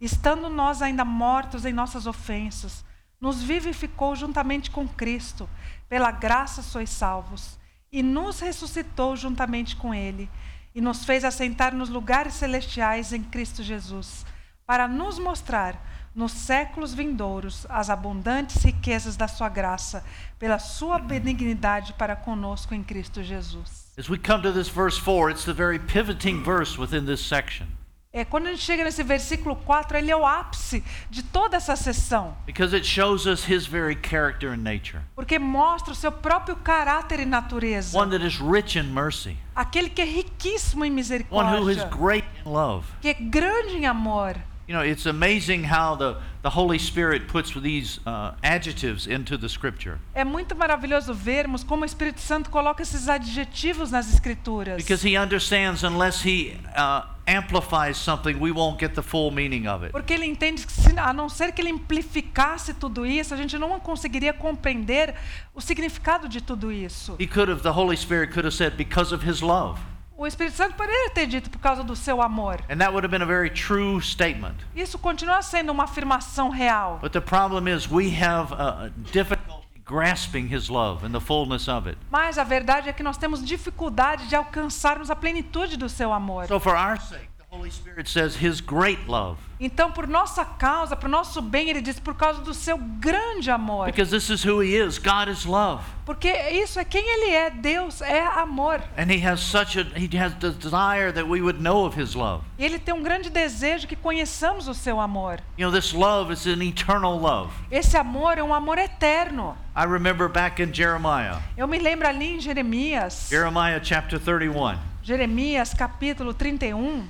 estando 0.00 0.48
nós 0.48 0.82
ainda 0.82 1.04
mortos 1.04 1.64
em 1.64 1.72
nossas 1.72 2.06
ofensas, 2.06 2.84
nos 3.20 3.42
vivificou 3.42 4.14
juntamente 4.14 4.70
com 4.70 4.86
Cristo, 4.86 5.48
pela 5.88 6.10
graça 6.10 6.62
sois 6.62 6.90
salvos, 6.90 7.58
e 7.90 8.02
nos 8.02 8.40
ressuscitou 8.40 9.16
juntamente 9.16 9.74
com 9.74 9.94
Ele, 9.94 10.30
e 10.74 10.80
nos 10.80 11.04
fez 11.04 11.24
assentar 11.24 11.74
nos 11.74 11.88
lugares 11.88 12.34
celestiais 12.34 13.12
em 13.12 13.22
Cristo 13.22 13.62
Jesus, 13.62 14.24
para 14.64 14.86
nos 14.86 15.18
mostrar 15.18 15.82
nos 16.14 16.32
séculos 16.32 16.92
vindouros 16.92 17.66
as 17.68 17.90
abundantes 17.90 18.62
riquezas 18.62 19.16
da 19.16 19.28
sua 19.28 19.48
graça, 19.48 20.04
pela 20.38 20.58
sua 20.58 20.98
benignidade 20.98 21.92
para 21.94 22.16
conosco 22.16 22.74
em 22.74 22.82
Cristo 22.82 23.22
Jesus. 23.22 23.92
As 23.96 24.08
we 24.08 24.18
come 24.18 24.42
to 24.42 24.52
this 24.52 24.68
verse 24.68 24.98
4, 25.00 25.30
it's 25.30 25.44
the 25.44 25.52
very 25.52 25.78
pivoting 25.78 26.42
verse 26.42 26.78
within 26.78 27.04
this 27.06 27.20
section 27.20 27.77
É, 28.18 28.24
quando 28.24 28.48
a 28.48 28.50
gente 28.50 28.62
chega 28.62 28.82
nesse 28.82 29.04
versículo 29.04 29.54
4, 29.54 29.96
ele 29.96 30.10
é 30.10 30.16
o 30.16 30.26
ápice 30.26 30.82
de 31.08 31.22
toda 31.22 31.56
essa 31.56 31.76
sessão, 31.76 32.36
because 32.46 32.74
it 32.74 32.84
shows 32.84 33.26
us 33.26 33.48
his 33.48 33.64
very 33.64 33.96
character 34.02 34.50
and 34.50 34.56
nature. 34.56 34.98
porque 35.14 35.38
mostra 35.38 35.92
o 35.92 35.94
seu 35.94 36.10
próprio 36.10 36.56
caráter 36.56 37.20
e 37.20 37.24
natureza. 37.24 37.96
One 37.96 38.10
that 38.10 38.26
is 38.26 38.40
rich 38.40 38.76
in 38.76 38.90
mercy, 38.92 39.36
Aquele 39.54 39.88
que 39.88 40.02
é 40.02 40.04
riquíssimo 40.04 40.84
em 40.84 40.90
one 40.90 41.00
who 41.00 41.70
is 41.70 41.76
misericórdia, 41.78 41.96
great 41.96 42.26
in 42.44 42.50
love. 42.50 42.86
que 43.00 43.08
é 43.08 43.14
grande 43.14 43.76
em 43.76 43.86
amor. 43.86 44.34
You 44.66 44.74
know, 44.74 44.84
it's 44.84 45.06
amazing 45.06 45.64
how 45.64 45.96
the, 45.96 46.16
the 46.42 46.50
Holy 46.50 46.78
Spirit 46.78 47.28
puts 47.28 47.52
these 47.54 48.00
uh, 48.04 48.34
adjectives 48.42 49.06
into 49.06 49.38
the 49.38 49.48
scripture 49.48 49.96
É 50.12 50.24
muito 50.24 50.54
maravilhoso 50.54 51.14
vermos 51.14 51.64
como 51.64 51.84
o 51.84 51.86
Espírito 51.86 52.20
Santo 52.20 52.50
coloca 52.50 52.82
esses 52.82 53.08
adjetivos 53.08 53.90
nas 53.90 54.12
Escrituras. 54.12 54.76
because 54.76 55.02
he 55.08 55.16
understands 55.16 55.84
unless 55.84 56.22
he 56.28 56.54
uh, 56.76 57.06
amplifies 57.28 57.96
something, 57.98 58.34
we 58.40 58.50
won't 58.50 58.80
get 58.80 58.94
the 58.94 59.02
full 59.02 59.30
meaning 59.30 59.68
of 59.68 59.84
it. 59.84 59.92
Porque 59.92 60.14
ele 60.14 60.24
entende 60.26 60.66
que, 60.66 60.72
se- 60.72 60.98
a 60.98 61.12
não 61.12 61.28
ser 61.28 61.52
que 61.52 61.60
ele 61.60 61.70
amplificasse 61.70 62.72
tudo 62.74 63.04
isso, 63.04 63.34
a 63.34 63.36
gente 63.36 63.58
não 63.58 63.78
conseguiria 63.78 64.32
compreender 64.32 65.14
o 65.54 65.60
significado 65.60 66.28
de 66.28 66.40
tudo 66.40 66.72
isso. 66.72 67.14
He 67.20 67.26
could 67.26 67.50
have, 67.52 67.62
the 67.62 67.70
Holy 67.70 67.96
Spirit 67.96 68.32
could 68.32 68.46
have 68.46 68.56
said, 68.56 68.74
because 68.76 69.14
of 69.14 69.28
his 69.28 69.40
love. 69.42 69.78
O 70.16 70.26
Espírito 70.26 70.56
Santo 70.56 70.74
poderia 70.74 71.10
ter 71.10 71.26
dito 71.28 71.48
por 71.48 71.60
causa 71.60 71.84
do 71.84 71.94
seu 71.94 72.20
amor. 72.20 72.58
And 72.68 72.78
that 72.78 72.90
would 72.92 73.04
have 73.04 73.10
been 73.12 73.22
a 73.22 73.26
very 73.26 73.50
true 73.50 74.00
statement. 74.00 74.56
Isso 74.74 74.98
continua 74.98 75.42
sendo 75.42 75.70
uma 75.70 75.84
afirmação 75.84 76.50
real. 76.50 76.98
But 77.00 77.12
the 77.12 77.20
problem 77.20 77.68
is, 77.68 77.88
we 77.88 78.10
have 78.20 78.52
uh, 78.52 78.88
difficulty 79.12 79.57
grasping 79.88 80.54
His 80.54 80.68
love 80.68 81.04
and 81.04 81.12
the 81.12 81.20
fullness 81.20 81.66
of 81.66 81.88
it. 81.88 81.98
Mas 82.10 82.38
a 82.38 82.44
verdade 82.44 82.90
é 82.90 82.92
que 82.92 83.02
nós 83.02 83.16
temos 83.16 83.44
dificuldade 83.44 84.28
de 84.28 84.36
alcançarmos 84.36 85.10
a 85.10 85.16
plenitude 85.16 85.76
do 85.76 85.88
seu 85.88 86.12
amor. 86.12 86.46
So, 86.46 86.60
for 86.60 86.76
our 86.76 87.00
sake, 87.00 87.26
the 87.58 87.62
Holy 87.62 87.70
Spirit 87.70 88.06
says 88.08 88.36
His 88.36 88.60
great 88.60 89.08
love, 89.08 89.38
Então, 89.60 89.90
por 89.90 90.06
nossa 90.06 90.44
causa, 90.44 90.94
por 90.94 91.08
nosso 91.08 91.42
bem, 91.42 91.68
ele 91.68 91.80
diz 91.80 91.98
por 91.98 92.14
causa 92.14 92.40
do 92.42 92.54
seu 92.54 92.78
grande 92.78 93.50
amor. 93.50 93.86
because 93.86 94.08
this 94.12 94.30
is 94.30 94.44
who 94.44 94.62
He 94.62 94.76
is. 94.76 94.98
God 94.98 95.28
is 95.28 95.44
love, 95.44 95.82
Porque 96.06 96.28
isso 96.28 96.78
é 96.78 96.84
quem 96.84 97.02
ele 97.04 97.32
é. 97.34 97.50
Deus 97.50 98.00
é 98.00 98.24
amor. 98.40 98.80
and 98.96 99.10
He 99.10 99.18
has 99.26 99.40
such 99.40 99.76
a 99.76 99.82
He 99.98 100.08
has 100.16 100.32
the 100.34 100.50
desire 100.50 101.10
that 101.12 101.26
we 101.28 101.40
would 101.42 101.60
know 101.60 101.84
of 101.84 102.00
His 102.00 102.14
love. 102.14 102.44
E 102.56 102.64
ele 102.64 102.78
tem 102.78 102.94
um 102.94 103.02
grande 103.02 103.28
desejo 103.30 103.88
que 103.88 103.96
conheçamos 103.96 104.68
o 104.68 104.74
seu 104.74 105.00
amor. 105.00 105.40
You 105.58 105.68
know, 105.68 105.72
this 105.72 105.92
love 105.92 106.32
is 106.32 106.46
an 106.46 106.62
eternal 106.62 107.18
love. 107.18 107.52
Esse 107.70 107.96
amor 107.96 108.38
é 108.38 108.42
um 108.44 108.54
amor 108.54 108.78
eterno. 108.78 109.56
I 109.74 109.84
remember 109.84 110.28
back 110.28 110.62
in 110.62 110.72
Jeremiah, 110.72 111.40
Eu 111.56 111.66
me 111.66 111.78
lembro 111.78 112.06
ali 112.06 112.36
em 112.36 112.40
Jeremias, 112.40 113.26
Jeremiah 113.28 113.80
chapter 113.82 114.20
31. 114.20 114.78
Jeremias 115.02 115.72
capítulo 115.72 116.34
31, 116.34 117.06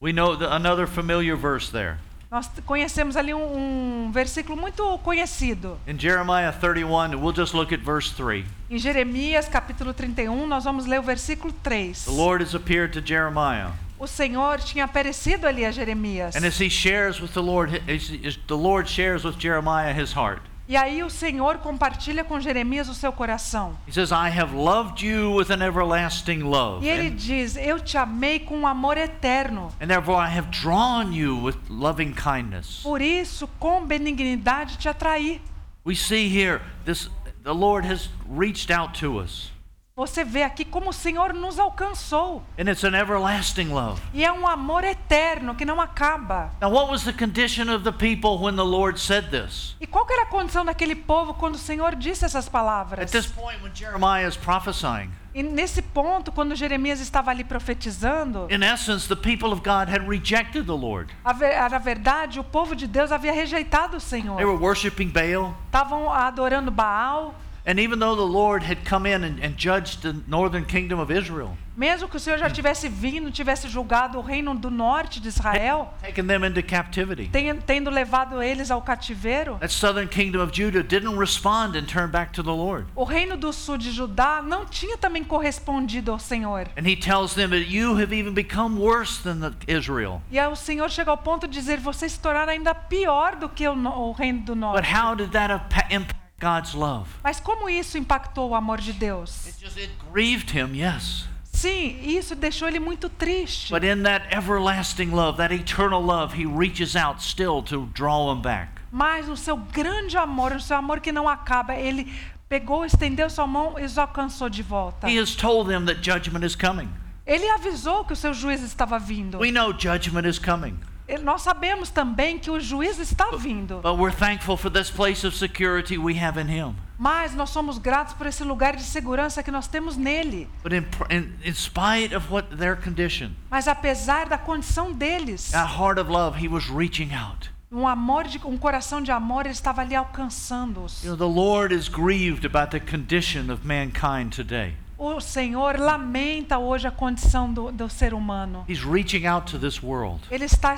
We 0.00 0.12
know 0.12 0.36
the, 0.36 0.54
another 0.54 0.86
familiar 0.86 1.34
verse 1.34 1.72
there. 1.72 1.98
nós 2.30 2.48
conhecemos 2.64 3.16
ali 3.16 3.34
um, 3.34 4.06
um 4.06 4.12
versículo 4.12 4.56
muito 4.56 4.96
conhecido. 4.98 5.76
In 5.88 5.98
Jeremiah 5.98 6.52
31, 6.52 7.20
we'll 7.20 7.34
just 7.34 7.52
look 7.52 7.72
at 7.72 7.80
verse 7.80 8.12
3. 8.14 8.44
Em 8.70 8.78
Jeremias 8.78 9.48
capítulo 9.48 9.92
31, 9.92 10.46
nós 10.46 10.62
vamos 10.62 10.86
ler 10.86 11.00
o 11.00 11.02
versículo 11.02 11.52
3. 11.64 12.04
The 12.04 12.12
Lord 12.12 12.44
has 12.44 12.54
appeared 12.54 12.92
to 12.92 13.04
Jeremiah. 13.04 13.72
O 13.98 14.06
Senhor 14.06 14.60
tinha 14.60 14.84
aparecido 14.84 15.48
ali 15.48 15.64
a 15.64 15.72
Jeremias. 15.72 16.36
And 16.36 16.46
as 16.46 16.60
he 16.60 16.70
shares 16.70 17.20
with 17.20 17.32
the 17.32 17.42
Lord, 17.42 17.82
as 17.88 18.36
the 18.46 18.56
Lord 18.56 18.88
shares 18.88 19.24
with 19.24 19.36
Jeremiah 19.36 19.92
his 19.92 20.12
heart. 20.14 20.42
E 20.68 20.76
aí 20.76 21.02
o 21.02 21.08
Senhor 21.08 21.56
compartilha 21.58 22.22
com 22.22 22.38
Jeremias 22.38 22.90
o 22.90 22.94
seu 22.94 23.10
coração. 23.10 23.74
He 23.88 23.92
says, 23.92 24.10
I 24.10 24.28
have 24.28 24.54
loved 24.54 25.02
you 25.02 25.34
with 25.34 25.50
an 25.50 25.64
everlasting 25.64 26.40
love. 26.42 26.84
E 26.84 26.90
ele 26.90 27.08
And, 27.08 27.16
diz: 27.16 27.56
Eu 27.56 27.80
te 27.80 27.96
amei 27.96 28.38
com 28.38 28.54
um 28.58 28.66
amor 28.66 28.98
eterno. 28.98 29.72
and 29.80 29.86
therefore 29.86 30.18
I 30.22 30.28
have 30.28 30.48
drawn 30.50 31.12
you 31.14 31.42
with 31.42 31.56
loving 31.70 32.12
kindness. 32.12 32.80
Por 32.82 33.00
isso, 33.00 33.48
com 33.58 33.86
benignidade 33.86 34.76
te 34.76 34.88
atraí. 34.90 35.40
We 35.86 35.94
see 35.94 36.28
here 36.28 36.60
this 36.84 37.08
the 37.42 37.54
Lord 37.54 37.86
has 37.90 38.10
reached 38.28 38.70
out 38.70 38.98
to 39.00 39.18
us. 39.18 39.50
Você 39.98 40.22
vê 40.22 40.44
aqui 40.44 40.64
como 40.64 40.90
o 40.90 40.92
Senhor 40.92 41.34
nos 41.34 41.58
alcançou. 41.58 42.44
And 42.56 42.70
it's 42.70 42.84
an 42.84 42.96
everlasting 42.96 43.70
love. 43.70 44.00
E 44.14 44.24
é 44.24 44.30
um 44.30 44.46
amor 44.46 44.84
eterno 44.84 45.56
que 45.56 45.64
não 45.64 45.80
acaba. 45.80 46.52
Now, 46.60 46.70
what 46.70 46.88
was 46.88 47.02
the 47.02 47.12
condition 47.12 47.68
of 47.68 47.82
the 47.82 47.90
people 47.90 48.38
when 48.40 48.54
the 48.54 48.62
Lord 48.62 49.00
said 49.00 49.30
this? 49.30 49.74
E 49.80 49.88
qual 49.88 50.06
era 50.08 50.22
a 50.22 50.26
condição 50.26 50.64
daquele 50.64 50.94
povo 50.94 51.34
quando 51.34 51.56
o 51.56 51.58
Senhor 51.58 51.96
disse 51.96 52.24
essas 52.24 52.46
At 52.46 52.52
palavras? 52.52 53.10
this 53.10 53.26
point, 53.26 53.60
when 53.60 53.74
Jeremiah 53.74 54.28
is 54.28 54.36
prophesying, 54.36 55.10
E 55.34 55.42
nesse 55.42 55.82
ponto, 55.82 56.30
quando 56.30 56.54
Jeremias 56.54 57.00
estava 57.00 57.32
ali 57.32 57.42
profetizando, 57.42 58.46
in 58.50 58.62
essence, 58.62 59.08
the 59.08 59.16
people 59.16 59.48
of 59.52 59.62
God 59.62 59.88
had 59.92 60.06
rejected 60.08 60.64
the 60.66 60.76
Lord. 60.76 61.12
a 61.24 61.32
ver- 61.32 61.52
era 61.52 61.78
verdade, 61.80 62.38
o 62.38 62.44
povo 62.44 62.76
de 62.76 62.86
Deus 62.86 63.10
havia 63.10 63.32
rejeitado 63.32 63.96
o 63.96 64.00
They 64.00 64.20
Senhor. 64.22 64.36
were 64.36 64.56
worshiping 64.64 65.08
Baal. 65.10 65.56
Estavam 65.66 66.08
adorando 66.12 66.70
Baal. 66.70 67.34
And 67.68 67.78
even 67.78 67.98
though 67.98 68.16
the 68.16 68.22
Lord 68.22 68.62
had 68.64 68.78
come 68.88 69.04
in 69.06 69.22
and, 69.24 69.38
and 69.44 69.54
judged 69.58 70.00
the 70.00 70.14
northern 70.26 70.64
kingdom 70.64 70.98
of 70.98 71.10
Israel, 71.12 71.54
Mesmo 71.76 72.08
que 72.08 72.16
o 72.16 72.20
Senhor 72.20 72.38
já 72.40 72.50
tivesse 72.50 72.88
vindo, 72.88 73.30
tivesse 73.30 73.68
julgado 73.68 74.18
o 74.18 74.20
reino 74.20 74.52
do 74.52 74.68
norte 74.68 75.20
de 75.20 75.28
Israel, 75.28 75.94
taken 76.02 76.26
them 76.26 76.44
into 76.44 76.60
captivity, 76.60 77.30
tendo 77.66 77.88
levado 77.88 78.42
eles 78.42 78.70
ao 78.72 78.82
cativeiro, 78.82 79.58
that 79.60 79.70
southern 79.72 80.08
kingdom 80.08 80.40
of 80.42 80.50
Judah 80.52 80.82
didn't 80.82 81.16
respond 81.16 81.76
and 81.76 81.84
turn 81.84 82.10
back 82.10 82.32
to 82.32 82.42
the 82.42 82.50
Lord. 82.50 82.86
o 82.96 83.04
reino 83.04 83.36
do 83.36 83.52
sul 83.52 83.76
de 83.78 83.92
Judá 83.92 84.42
não 84.42 84.64
tinha 84.66 84.96
também 84.98 85.22
correspondido 85.22 86.10
ao 86.10 86.18
Senhor. 86.18 86.66
And 86.76 86.88
he 86.88 86.96
tells 86.96 87.34
them 87.34 87.50
that 87.50 87.70
you 87.70 87.94
have 88.00 88.12
even 88.12 88.32
become 88.32 88.80
worse 88.80 89.22
than 89.22 89.38
the 89.38 89.52
Israel. 89.72 90.20
E 90.32 90.40
o 90.40 90.56
Senhor 90.56 90.90
chega 90.90 91.10
ao 91.12 91.18
ponto 91.18 91.46
de 91.46 91.52
dizer: 91.52 91.78
vocês 91.78 92.12
se 92.12 92.18
tornaram 92.18 92.50
ainda 92.50 92.74
pior 92.74 93.36
do 93.36 93.48
que 93.48 93.68
o, 93.68 93.74
o 93.74 94.12
reino 94.12 94.40
do 94.40 94.54
But 94.54 94.60
norte. 94.60 94.88
how 94.92 95.14
did 95.14 95.30
that 95.30 95.52
impa- 95.52 95.86
impact 95.94 96.17
God's 96.40 96.74
love? 96.74 97.08
Mas 97.22 97.40
como 97.40 97.68
isso 97.68 97.98
impactou 97.98 98.50
o 98.50 98.54
amor 98.54 98.80
de 98.80 98.92
Deus? 98.92 99.46
It 99.46 99.60
just 99.60 99.76
it 99.76 99.92
grieved 100.12 100.50
him, 100.56 100.74
yes. 100.74 101.26
Sim, 101.52 101.98
isso 102.02 102.36
deixou 102.36 102.68
ele 102.68 102.78
muito 102.78 103.08
triste. 103.08 103.72
But 103.72 103.82
in 103.82 104.04
that 104.04 104.28
everlasting 104.30 105.10
love, 105.10 105.38
that 105.38 105.52
eternal 105.52 106.00
love, 106.00 106.32
he 106.32 106.46
reaches 106.46 106.94
out 106.94 107.20
still 107.20 107.62
to 107.64 107.86
draw 107.94 108.32
them 108.32 108.40
back. 108.40 108.70
Mas 108.92 109.26
no 109.26 109.36
seu 109.36 109.56
grande 109.56 110.16
amor, 110.16 110.52
no 110.54 110.60
seu 110.60 110.76
amor 110.76 111.00
que 111.00 111.10
não 111.10 111.28
acaba, 111.28 111.74
ele 111.74 112.12
pegou, 112.48 112.84
estendeu 112.84 113.28
sua 113.28 113.46
mão 113.46 113.78
e 113.78 113.84
os 113.84 113.98
alcançou 113.98 114.48
de 114.48 114.62
volta. 114.62 115.10
He 115.10 115.18
has 115.18 115.34
told 115.34 115.68
them 115.68 115.84
that 115.86 116.00
judgment 116.00 116.46
is 116.46 116.54
coming. 116.54 116.88
Ele 117.26 117.46
avisou 117.50 118.04
que 118.04 118.12
o 118.12 118.16
seu 118.16 118.32
juiz 118.32 118.62
estava 118.62 118.98
vindo. 118.98 119.38
We 119.38 119.50
know 119.50 119.72
judgment 119.72 120.26
is 120.28 120.38
coming. 120.38 120.78
Ele- 121.08 121.22
Nós 121.22 121.42
sabemos 121.42 121.88
também 121.90 122.38
que 122.38 122.50
o 122.50 122.60
juiz 122.60 122.98
está 122.98 123.30
vindo. 123.38 123.80
But 123.80 123.96
we're 123.98 124.14
thankful 124.14 124.56
for 124.56 124.70
this 124.70 124.90
place 124.90 125.26
of 125.26 125.36
security 125.36 125.96
we 125.98 126.18
have 126.22 126.38
in 126.40 126.48
him. 126.48 126.74
Mas 126.98 127.34
nós 127.34 127.50
somos 127.50 127.78
gratos 127.78 128.12
por 128.14 128.26
esse 128.26 128.42
lugar 128.44 128.74
de 128.76 128.82
segurança 128.82 129.42
que 129.42 129.50
nós 129.50 129.66
temos 129.68 129.96
nele. 129.96 130.48
But 130.62 130.72
in, 130.72 130.82
pr- 130.82 131.12
in, 131.12 131.32
in 131.44 131.54
spite 131.54 132.14
of 132.14 132.30
what 132.32 132.56
their 132.56 132.76
condition, 132.76 133.30
Mas 133.50 133.66
apesar 133.68 134.28
da 134.28 134.36
condição 134.36 134.92
deles, 134.92 135.50
that 135.52 135.78
heart 135.80 135.98
of 135.98 136.10
love, 136.10 136.36
he 136.44 136.48
was 136.48 136.64
reaching 136.68 137.14
out. 137.14 137.50
um 137.70 137.86
amor 137.86 138.24
de 138.24 138.38
um 138.44 138.56
coração 138.58 139.00
de 139.00 139.12
amor, 139.12 139.42
ele 139.46 139.52
estava 139.52 139.82
ali 139.82 139.94
alcançando-os. 139.94 141.04
You 141.04 141.14
know, 141.14 141.16
the 141.16 141.40
Lord 141.40 141.72
is 141.74 141.88
grieved 141.88 142.44
about 142.46 142.70
the 142.70 142.80
condition 142.80 143.50
of 143.52 143.64
mankind 143.66 144.34
today. 144.34 144.74
O 145.00 145.20
Senhor 145.20 145.78
lamenta 145.78 146.58
hoje 146.58 146.88
a 146.88 146.90
condição 146.90 147.52
do, 147.52 147.70
do 147.70 147.88
ser 147.88 148.12
humano. 148.12 148.64
He's 148.68 148.82
reaching 148.82 149.26
out 149.26 149.48
to 149.52 149.56
this 149.56 149.80
world 149.80 150.20
Ele 150.28 150.44
está 150.44 150.74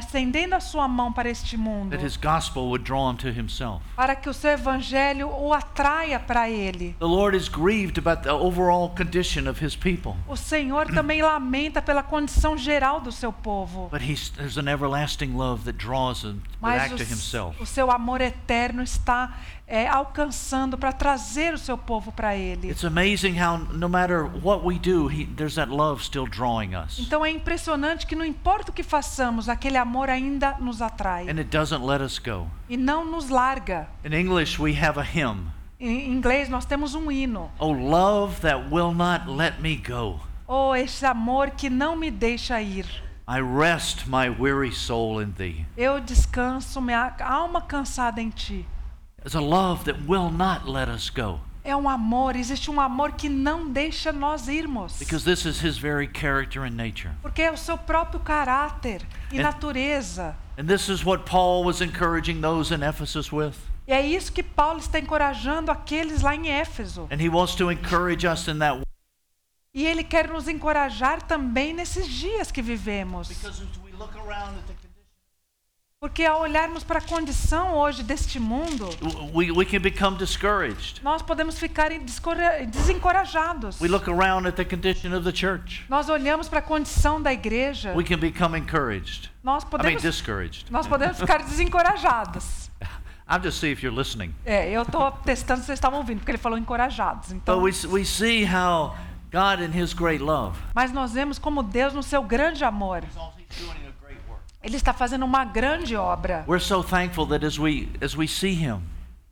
estendendo 0.00 0.56
a 0.56 0.60
sua 0.60 0.88
mão 0.88 1.12
para 1.12 1.30
este 1.30 1.56
mundo, 1.56 1.90
that 1.90 2.04
his 2.04 2.16
gospel 2.16 2.64
would 2.64 2.84
draw 2.84 3.08
him 3.08 3.16
to 3.16 3.28
himself. 3.28 3.84
para 3.94 4.16
que 4.16 4.28
o 4.28 4.34
seu 4.34 4.50
evangelho 4.50 5.28
o 5.28 5.52
atraia 5.54 6.18
para 6.18 6.50
ele. 6.50 6.96
The 6.98 7.06
Lord 7.06 7.36
is 7.36 7.48
grieved 7.48 7.98
about 7.98 8.24
the 8.24 8.32
overall 8.32 8.90
condition 8.90 9.48
of 9.48 9.64
his 9.64 9.76
people. 9.76 10.16
O 10.26 10.36
Senhor 10.36 10.86
também 10.92 11.22
lamenta 11.22 11.80
pela 11.80 12.02
condição 12.02 12.58
geral 12.58 13.00
do 13.00 13.12
seu 13.12 13.32
povo. 13.32 13.88
But 13.92 14.02
he's, 14.02 14.30
there's 14.30 14.58
an 14.58 14.68
everlasting 14.68 15.36
love 15.36 15.62
that 15.64 15.78
draws 15.78 16.24
him 16.24 16.42
Mas 16.60 16.82
back 16.82 16.94
o, 16.94 16.96
to 16.96 17.04
himself. 17.04 17.62
o 17.62 17.66
seu 17.66 17.92
amor 17.92 18.20
eterno 18.20 18.82
está 18.82 19.36
é, 19.66 19.88
alcançando 19.88 20.78
para 20.78 20.92
trazer 20.92 21.52
o 21.52 21.58
seu 21.58 21.76
povo 21.76 22.12
para 22.12 22.36
ele. 22.36 22.74
Então 26.98 27.24
é 27.24 27.30
impressionante 27.30 28.06
que 28.06 28.14
não 28.14 28.24
importa 28.24 28.70
o 28.70 28.74
que 28.74 28.82
façamos, 28.82 29.48
aquele 29.48 29.76
amor 29.76 30.08
ainda 30.08 30.56
nos 30.60 30.80
atrai 30.80 31.24
And 31.28 31.38
it 31.38 31.44
doesn't 31.50 31.84
let 31.84 32.00
us 32.00 32.18
go. 32.18 32.46
e 32.68 32.76
não 32.76 33.04
nos 33.04 33.28
larga. 33.28 33.88
In 34.04 34.14
English, 34.14 34.60
we 34.60 34.72
have 34.80 34.98
a 34.98 35.02
hymn. 35.02 35.48
Em 35.78 36.10
inglês 36.10 36.48
nós 36.48 36.64
temos 36.64 36.94
um 36.94 37.10
hino. 37.10 37.50
Oh, 37.58 37.72
love 37.72 38.40
that 38.40 38.72
will 38.72 38.94
not 38.94 39.28
let 39.28 39.60
me 39.60 39.76
go. 39.76 40.20
Oh, 40.48 40.74
esse 40.74 41.04
amor 41.04 41.50
que 41.50 41.68
não 41.68 41.96
me 41.96 42.10
deixa 42.10 42.60
ir. 42.62 42.86
I 43.28 43.40
rest 43.40 44.06
my 44.06 44.30
weary 44.30 44.72
soul 44.72 45.20
in 45.20 45.32
thee. 45.32 45.66
Eu 45.76 45.98
descanso, 46.00 46.80
minha 46.80 47.12
alma 47.20 47.60
cansada 47.60 48.22
em 48.22 48.30
ti. 48.30 48.64
É 51.64 51.74
um 51.74 51.88
amor, 51.88 52.36
existe 52.36 52.70
um 52.70 52.80
amor 52.80 53.12
que 53.12 53.28
não 53.28 53.68
deixa 53.68 54.12
nós 54.12 54.46
irmos. 54.46 54.98
because 55.00 55.24
this 55.24 55.44
is 55.44 55.60
his 55.60 55.76
very 55.76 56.08
character 56.14 56.62
and 56.62 56.70
nature. 56.76 57.10
Porque 57.22 57.42
é 57.42 57.50
o 57.50 57.56
seu 57.56 57.76
próprio 57.76 58.20
caráter 58.20 59.02
e 59.32 59.38
É- 59.40 59.42
natureza. 59.42 60.36
And 60.56 60.66
this 60.66 60.88
is 60.88 61.04
what 61.04 61.24
Paul 61.28 61.64
was 61.64 61.80
encouraging 61.80 62.40
those 62.40 62.72
in 62.72 62.82
Ephesus 62.84 63.32
with. 63.32 63.54
E 63.88 63.92
é 63.92 64.04
isso 64.06 64.32
que 64.32 64.42
Paulo 64.44 64.78
está 64.78 64.98
encorajando 65.00 65.70
aqueles 65.72 66.22
lá 66.22 66.34
em 66.34 66.48
Éfeso. 66.48 67.08
And 67.10 67.20
he 67.20 67.28
wants 67.28 67.54
to 67.56 67.70
encourage 67.70 68.24
us 68.26 68.46
in 68.46 68.58
that 68.60 68.80
E 69.74 69.84
ele 69.84 70.02
quer 70.04 70.28
nos 70.28 70.46
encorajar 70.48 71.20
também 71.22 71.74
nesses 71.74 72.06
dias 72.08 72.50
que 72.52 72.62
vivemos. 72.62 73.26
because 73.28 73.60
as 73.62 73.68
we 73.84 73.90
look 73.98 74.14
around 74.16 74.56
at 74.56 74.64
the 74.66 74.85
Porque 75.98 76.26
ao 76.26 76.42
olharmos 76.42 76.84
para 76.84 76.98
a 76.98 77.02
condição 77.02 77.72
hoje 77.74 78.02
deste 78.02 78.38
mundo, 78.38 78.90
we, 79.32 79.50
we 79.50 79.64
can 79.64 79.80
become 79.80 80.18
discouraged. 80.18 81.02
nós 81.02 81.22
podemos 81.22 81.58
ficar 81.58 81.88
desencorajados. 82.68 83.80
We 83.80 83.88
look 83.88 84.06
around 84.06 84.46
at 84.46 84.56
the 84.56 84.64
condition 84.66 85.16
of 85.16 85.24
the 85.24 85.34
church. 85.34 85.86
Nós 85.88 86.10
olhamos 86.10 86.50
para 86.50 86.58
a 86.58 86.62
condição 86.62 87.20
da 87.20 87.32
igreja, 87.32 87.94
We 87.94 88.04
can 88.04 88.18
become 88.18 88.58
encouraged. 88.58 89.30
nós 89.42 89.62
I 89.62 89.66
mean, 89.66 89.70
podemos, 89.70 90.02
discouraged. 90.02 90.66
nós 90.70 90.86
podemos 90.86 91.18
ficar 91.18 91.38
desencorajados. 91.42 92.70
I'm 93.26 93.42
just 93.42 93.58
see 93.58 93.72
if 93.72 93.82
you're 93.82 93.96
listening. 93.96 94.34
É, 94.44 94.70
eu 94.70 94.82
estou 94.82 95.10
testando 95.24 95.60
se 95.60 95.66
vocês 95.66 95.78
estavam 95.78 96.00
ouvindo, 96.00 96.18
porque 96.18 96.30
ele 96.30 96.38
falou 96.38 96.58
encorajados. 96.58 97.32
Então, 97.32 97.58
But 97.58 97.84
we, 97.86 98.00
we 98.00 98.04
see 98.04 98.44
how 98.44 98.94
God, 99.32 99.60
in 99.62 99.72
His 99.72 99.94
great 99.94 100.22
love, 100.22 100.58
mas 100.74 100.92
nós 100.92 101.12
vemos 101.12 101.38
como 101.38 101.62
Deus, 101.62 101.94
no 101.94 102.02
seu 102.02 102.22
grande 102.22 102.62
amor, 102.64 103.02
He's 103.02 103.14
doing 103.58 103.88
a 103.88 103.92
great 104.04 104.20
work. 104.28 104.42
Ele 104.66 104.76
está 104.76 104.92
fazendo 104.92 105.24
uma 105.24 105.44
grande 105.44 105.94
obra. 105.94 106.44
We're 106.48 106.58
so 106.62 106.82
thankful 106.82 107.24
that 107.28 107.46
as 107.46 107.56
we 107.56 107.88
as 108.02 108.16
we 108.16 108.26
see 108.26 108.52
Him, 108.52 108.80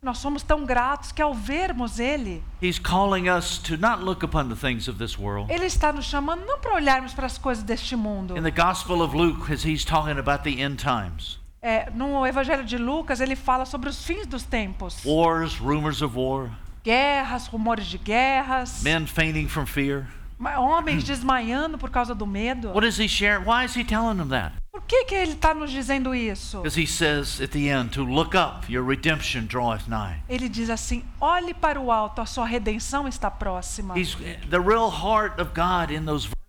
Nós 0.01 0.19
somos 0.19 0.41
tão 0.43 0.65
gratos 0.65 1.11
que 1.11 1.21
ao 1.21 1.33
vermos 1.33 1.99
Ele, 1.99 2.41
He's 2.61 2.79
calling 2.79 3.27
us 3.29 3.57
to 3.57 3.75
not 3.75 4.01
look 4.01 4.23
upon 4.23 4.47
the 4.47 4.55
things 4.55 4.87
of 4.87 4.97
this 4.97 5.19
world. 5.19 5.51
Ele 5.51 5.65
está 5.65 5.91
nos 5.91 6.05
chamando 6.05 6.45
não 6.45 6.57
para 6.59 6.75
olharmos 6.75 7.13
para 7.13 7.25
as 7.25 7.37
coisas 7.37 7.65
deste 7.65 7.97
mundo. 7.97 8.37
In 8.37 8.43
the 8.43 8.51
Gospel 8.51 9.01
of 9.01 9.13
Luke, 9.13 9.51
as 9.51 9.65
He's 9.65 9.83
talking 9.83 10.17
about 10.17 10.43
the 10.45 10.61
end 10.61 10.77
times, 10.77 11.37
É, 11.61 11.89
no 11.93 12.25
Evangelho 12.25 12.63
de 12.63 12.77
Lucas, 12.77 13.19
ele 13.19 13.35
fala 13.35 13.65
sobre 13.65 13.89
os 13.89 14.05
fins 14.05 14.25
dos 14.25 14.43
tempos. 14.43 15.03
wars, 15.03 15.57
rumors 15.59 16.01
of 16.01 16.17
war, 16.17 16.49
Guerras, 16.81 17.47
rumores 17.47 17.87
de 17.87 17.97
guerras, 17.97 18.83
men 18.83 19.05
fainting 19.05 19.49
from 19.49 19.65
fear. 19.65 20.07
homens 20.39 21.03
desmaiando 21.03 21.77
por 21.77 21.89
causa 21.89 22.13
do 22.15 22.25
medo. 22.25 22.69
What 22.69 22.87
is 22.87 22.97
He 22.99 23.09
sharing? 23.09 23.43
Why 23.45 23.65
is 23.65 23.75
He 23.75 23.83
telling 23.83 24.17
them 24.17 24.29
that? 24.29 24.53
Por 24.75 24.81
que, 24.81 25.05
que 25.05 25.15
ele 25.15 25.31
está 25.31 25.53
nos 25.53 25.71
dizendo 25.71 26.13
isso? 26.13 26.57
Because 26.57 26.77
He 26.77 26.85
says 26.85 27.39
at 27.39 27.51
the 27.51 27.69
end, 27.69 27.91
to 27.91 28.03
look 28.03 28.35
up, 28.35 28.69
your 28.69 28.83
redemption 28.83 29.47
draweth 29.47 29.87
nigh. 29.87 30.21
Ele 30.27 30.49
diz 30.49 30.69
assim: 30.69 31.01
olhe 31.21 31.53
para 31.53 31.79
o 31.79 31.89
alto, 31.89 32.19
a 32.19 32.25
sua 32.25 32.45
redenção 32.45 33.07
está 33.07 33.31
próxima. 33.31 33.97
He's 33.97 34.17
the 34.49 34.59
real 34.59 34.89
heart 34.89 35.39
of 35.39 35.51
God 35.55 35.91
in 35.91 36.05
those 36.05 36.25
verses 36.25 36.44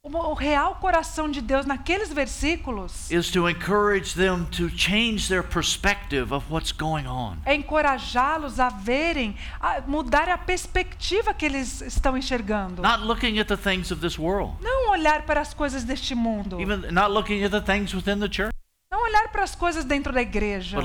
O, 0.00 0.32
real 0.32 0.76
coração 0.76 1.28
de 1.28 1.40
Deus 1.40 1.66
naqueles 1.66 2.12
versículos 2.12 3.10
is 3.10 3.30
to 3.32 3.48
encourage 3.48 4.14
them 4.14 4.44
to 4.44 4.70
change 4.70 5.28
their 5.28 5.42
perspective 5.42 6.32
of 6.32 6.46
what's 6.48 6.70
going 6.70 7.06
on. 7.06 7.36
é 7.44 7.54
encorajá-los 7.54 8.60
a 8.60 8.68
verem, 8.68 9.36
a 9.60 9.80
mudar 9.80 10.28
a 10.28 10.38
perspectiva 10.38 11.34
que 11.34 11.44
eles 11.44 11.80
estão 11.80 12.16
enxergando. 12.16 12.80
Not 12.80 13.02
looking 13.04 13.40
at 13.40 13.48
the 13.48 13.56
things 13.56 13.90
of 13.90 14.00
this 14.00 14.18
world, 14.18 14.56
Não 14.62 14.90
olhar 14.90 15.22
para 15.22 15.40
as 15.40 15.52
coisas 15.52 15.82
deste 15.82 16.14
mundo. 16.14 16.60
even 16.60 16.78
Não 16.92 17.10
olhar 19.02 19.28
para 19.32 19.42
as 19.42 19.54
coisas 19.54 19.84
dentro 19.84 20.12
da 20.12 20.22
igreja. 20.22 20.78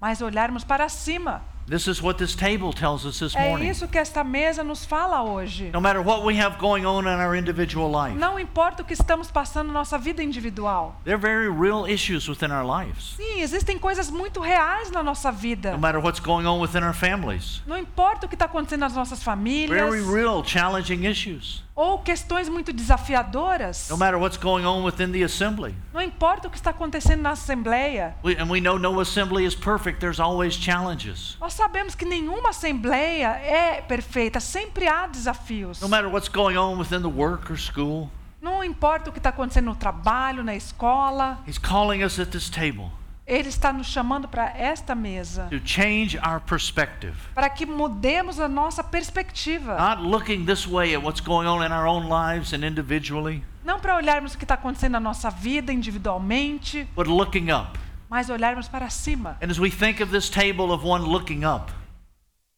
Mas 0.00 0.20
olharmos 0.20 0.64
para 0.64 0.88
cima. 0.88 1.55
This 1.68 1.88
is 1.88 2.00
what 2.00 2.16
this 2.16 2.36
table 2.36 2.72
tells 2.72 3.04
us 3.04 3.18
this 3.18 3.34
É 3.34 3.48
morning. 3.48 3.68
isso 3.68 3.88
que 3.88 3.98
esta 3.98 4.22
mesa 4.22 4.62
nos 4.62 4.84
fala 4.84 5.24
hoje. 5.24 5.70
No 5.72 5.80
matter 5.80 6.00
what 6.00 6.24
we 6.24 6.36
have 6.40 6.58
going 6.58 6.84
on 6.86 7.06
in 7.08 7.18
our 7.20 7.34
individual 7.36 7.90
life, 7.90 8.16
Não 8.16 8.38
importa 8.38 8.82
o 8.82 8.84
que 8.84 8.92
estamos 8.94 9.32
passando 9.32 9.66
na 9.68 9.72
nossa 9.72 9.98
vida 9.98 10.22
individual. 10.22 10.94
there 11.04 11.16
are 11.16 11.20
very 11.20 11.48
real 11.48 11.84
issues 11.84 12.28
within 12.28 12.52
our 12.52 12.64
lives. 12.64 13.14
Sim, 13.16 13.40
existem 13.40 13.78
coisas 13.80 14.08
muito 14.12 14.40
reais 14.40 14.92
na 14.92 15.02
nossa 15.02 15.32
vida. 15.32 15.72
No 15.72 15.78
matter 15.78 16.00
what's 16.00 16.20
going 16.20 16.46
on 16.46 16.60
within 16.60 16.84
our 16.84 16.94
families, 16.94 17.62
Não 17.66 17.76
importa 17.76 18.26
o 18.26 18.28
que 18.28 18.36
está 18.36 18.44
acontecendo 18.44 18.80
nas 18.82 18.94
nossas 18.94 19.24
famílias 19.24 19.70
very 19.90 20.02
real 20.02 20.44
challenging 20.44 21.04
issues. 21.04 21.65
Ou 21.76 21.98
questões 21.98 22.48
muito 22.48 22.72
desafiadoras. 22.72 23.88
No 23.90 23.98
matter 23.98 24.18
what's 24.18 24.38
going 24.38 24.64
on 24.64 24.82
within 24.82 25.12
the 25.12 25.22
assembly. 25.22 25.74
Não 25.92 26.00
importa 26.00 26.48
o 26.48 26.50
que 26.50 26.56
está 26.56 26.70
acontecendo 26.70 27.20
na 27.20 27.30
assembleia. 27.32 28.16
We, 28.24 28.34
and 28.40 28.50
we 28.50 28.60
know 28.60 28.78
no 28.78 28.98
assembly 29.00 29.44
is 29.44 29.54
perfect, 29.54 30.00
there's 30.00 30.18
always 30.18 30.54
challenges. 30.56 31.36
Nós 31.38 31.52
sabemos 31.52 31.94
que 31.94 32.06
nenhuma 32.06 32.48
assembleia 32.48 33.28
é 33.28 33.82
perfeita, 33.82 34.40
sempre 34.40 34.88
há 34.88 35.06
desafios. 35.06 35.80
No 35.82 35.88
matter 35.88 36.08
what's 36.10 36.28
going 36.28 36.56
on 36.56 36.78
within 36.78 37.02
the 37.02 37.08
work 37.08 37.52
or 37.52 37.58
school, 37.58 38.10
Não 38.40 38.62
importa 38.62 39.10
o 39.10 39.12
que 39.12 39.18
está 39.18 39.30
acontecendo 39.30 39.66
no 39.66 39.74
trabalho, 39.74 40.42
na 40.44 40.54
escola, 40.54 41.38
He's 41.46 41.58
calling 41.58 42.02
us 42.02 42.18
at 42.18 42.30
this 42.30 42.48
table 42.48 42.90
Ele 43.26 43.48
está 43.48 43.72
nos 43.72 43.88
chamando 43.88 44.28
para 44.28 44.56
esta 44.56 44.94
mesa, 44.94 45.48
to 45.50 45.58
change 45.64 46.16
our 46.18 46.40
perspective. 46.40 47.14
para 47.34 47.50
que 47.50 47.66
mudemos 47.66 48.38
a 48.38 48.46
nossa 48.46 48.84
perspectiva. 48.84 49.76
Not 49.76 50.00
looking 50.02 50.44
this 50.46 50.66
way 50.66 50.94
at 50.94 51.02
what's 51.02 51.20
going 51.20 51.46
on 51.48 51.64
in 51.66 51.72
our 51.72 51.86
own 51.88 52.08
lives 52.08 52.52
and 52.52 52.64
individually, 52.64 53.42
Não 53.64 53.80
para 53.80 53.96
olharmos 53.96 54.34
o 54.34 54.38
que 54.38 54.44
está 54.44 54.54
acontecendo 54.54 54.92
na 54.92 55.00
nossa 55.00 55.28
vida 55.28 55.72
individualmente, 55.72 56.86
but 56.94 57.08
looking 57.08 57.50
up. 57.50 57.76
mas 58.08 58.30
olharmos 58.30 58.68
para 58.68 58.88
cima. 58.88 59.36
And 59.42 59.50
as 59.50 59.58
we 59.58 59.70
think 59.72 60.00
of 60.00 60.12
this 60.12 60.30
table 60.30 60.72
of 60.72 60.86
one 60.86 61.04
looking 61.04 61.44
up, 61.44 61.72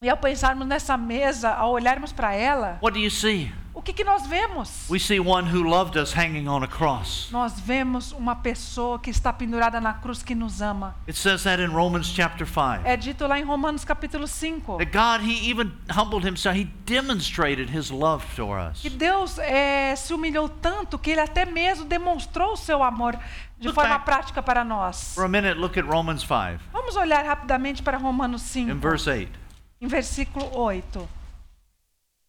E 0.03 0.09
ao 0.11 0.19
pensarmos 0.19 0.67
nessa 0.69 0.97
mesa, 0.99 1.51
ao 1.55 1.73
olharmos 1.73 2.13
para 2.13 2.35
ela, 2.35 2.79
what 2.83 2.93
do 2.93 3.01
you 3.03 3.11
see? 3.11 3.51
O 3.79 3.83
que, 3.83 3.93
que 3.93 4.03
nós 4.03 4.27
vemos? 4.27 4.91
We 4.91 4.99
see 4.99 5.21
one 5.21 5.49
who 5.49 5.63
loved 5.63 5.97
us 5.97 6.13
hanging 6.13 6.49
on 6.49 6.65
a 6.65 6.67
cross. 6.67 7.29
Nós 7.31 7.61
vemos 7.61 8.11
uma 8.11 8.35
pessoa 8.35 8.99
que 8.99 9.09
está 9.09 9.33
pendurada 9.33 9.81
na 9.81 9.95
cruz 9.95 10.21
que 10.21 10.35
nos 10.35 10.61
ama. 10.61 10.97
It 11.07 11.17
says 11.17 11.45
that 11.45 11.63
in 11.63 11.69
Romans 11.69 12.09
chapter 12.13 12.45
5. 12.45 12.85
É 12.85 12.97
dito 12.97 13.25
lá 13.29 13.39
em 13.39 13.45
Romanos 13.45 13.85
capítulo 13.85 14.27
5. 14.27 14.79
That 14.79 14.91
God, 14.91 15.25
He 15.25 15.49
even 15.49 15.71
humbled 15.97 16.27
Himself. 16.27 16.59
He 16.59 16.65
demonstrated 16.85 17.71
His 17.71 17.91
love 17.91 18.25
for 18.35 18.59
us. 18.59 18.81
Que 18.83 18.91
Deus 18.91 19.39
eh, 19.39 19.95
se 19.95 20.13
humilhou 20.13 20.49
tanto 20.49 20.99
que 20.99 21.13
Ele 21.13 21.21
até 21.21 21.47
mesmo 21.47 21.85
demonstrou 21.85 22.55
o 22.55 22.57
seu 22.57 22.83
amor 22.83 23.17
de 23.59 23.69
Look 23.69 23.77
forma 23.77 23.95
back. 23.95 24.05
prática 24.05 24.43
para 24.43 24.65
nós. 24.65 25.15
For 25.15 25.25
a 25.25 25.29
minute, 25.29 25.57
look 25.57 25.79
at 25.79 25.87
Romans 25.87 26.23
5 26.23 26.59
Vamos 26.73 26.97
olhar 26.97 27.25
rapidamente 27.25 27.81
para 27.81 27.97
Romanos 27.97 28.43
5, 28.43 28.71
in 28.73 28.81
verse 28.81 29.09
8. 29.09 29.39
em 29.81 29.87
versículo 29.87 30.51
8. 30.59 31.09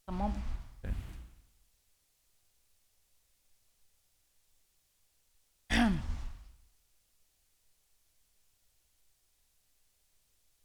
Tá 0.06 0.14
bom? 0.14 0.32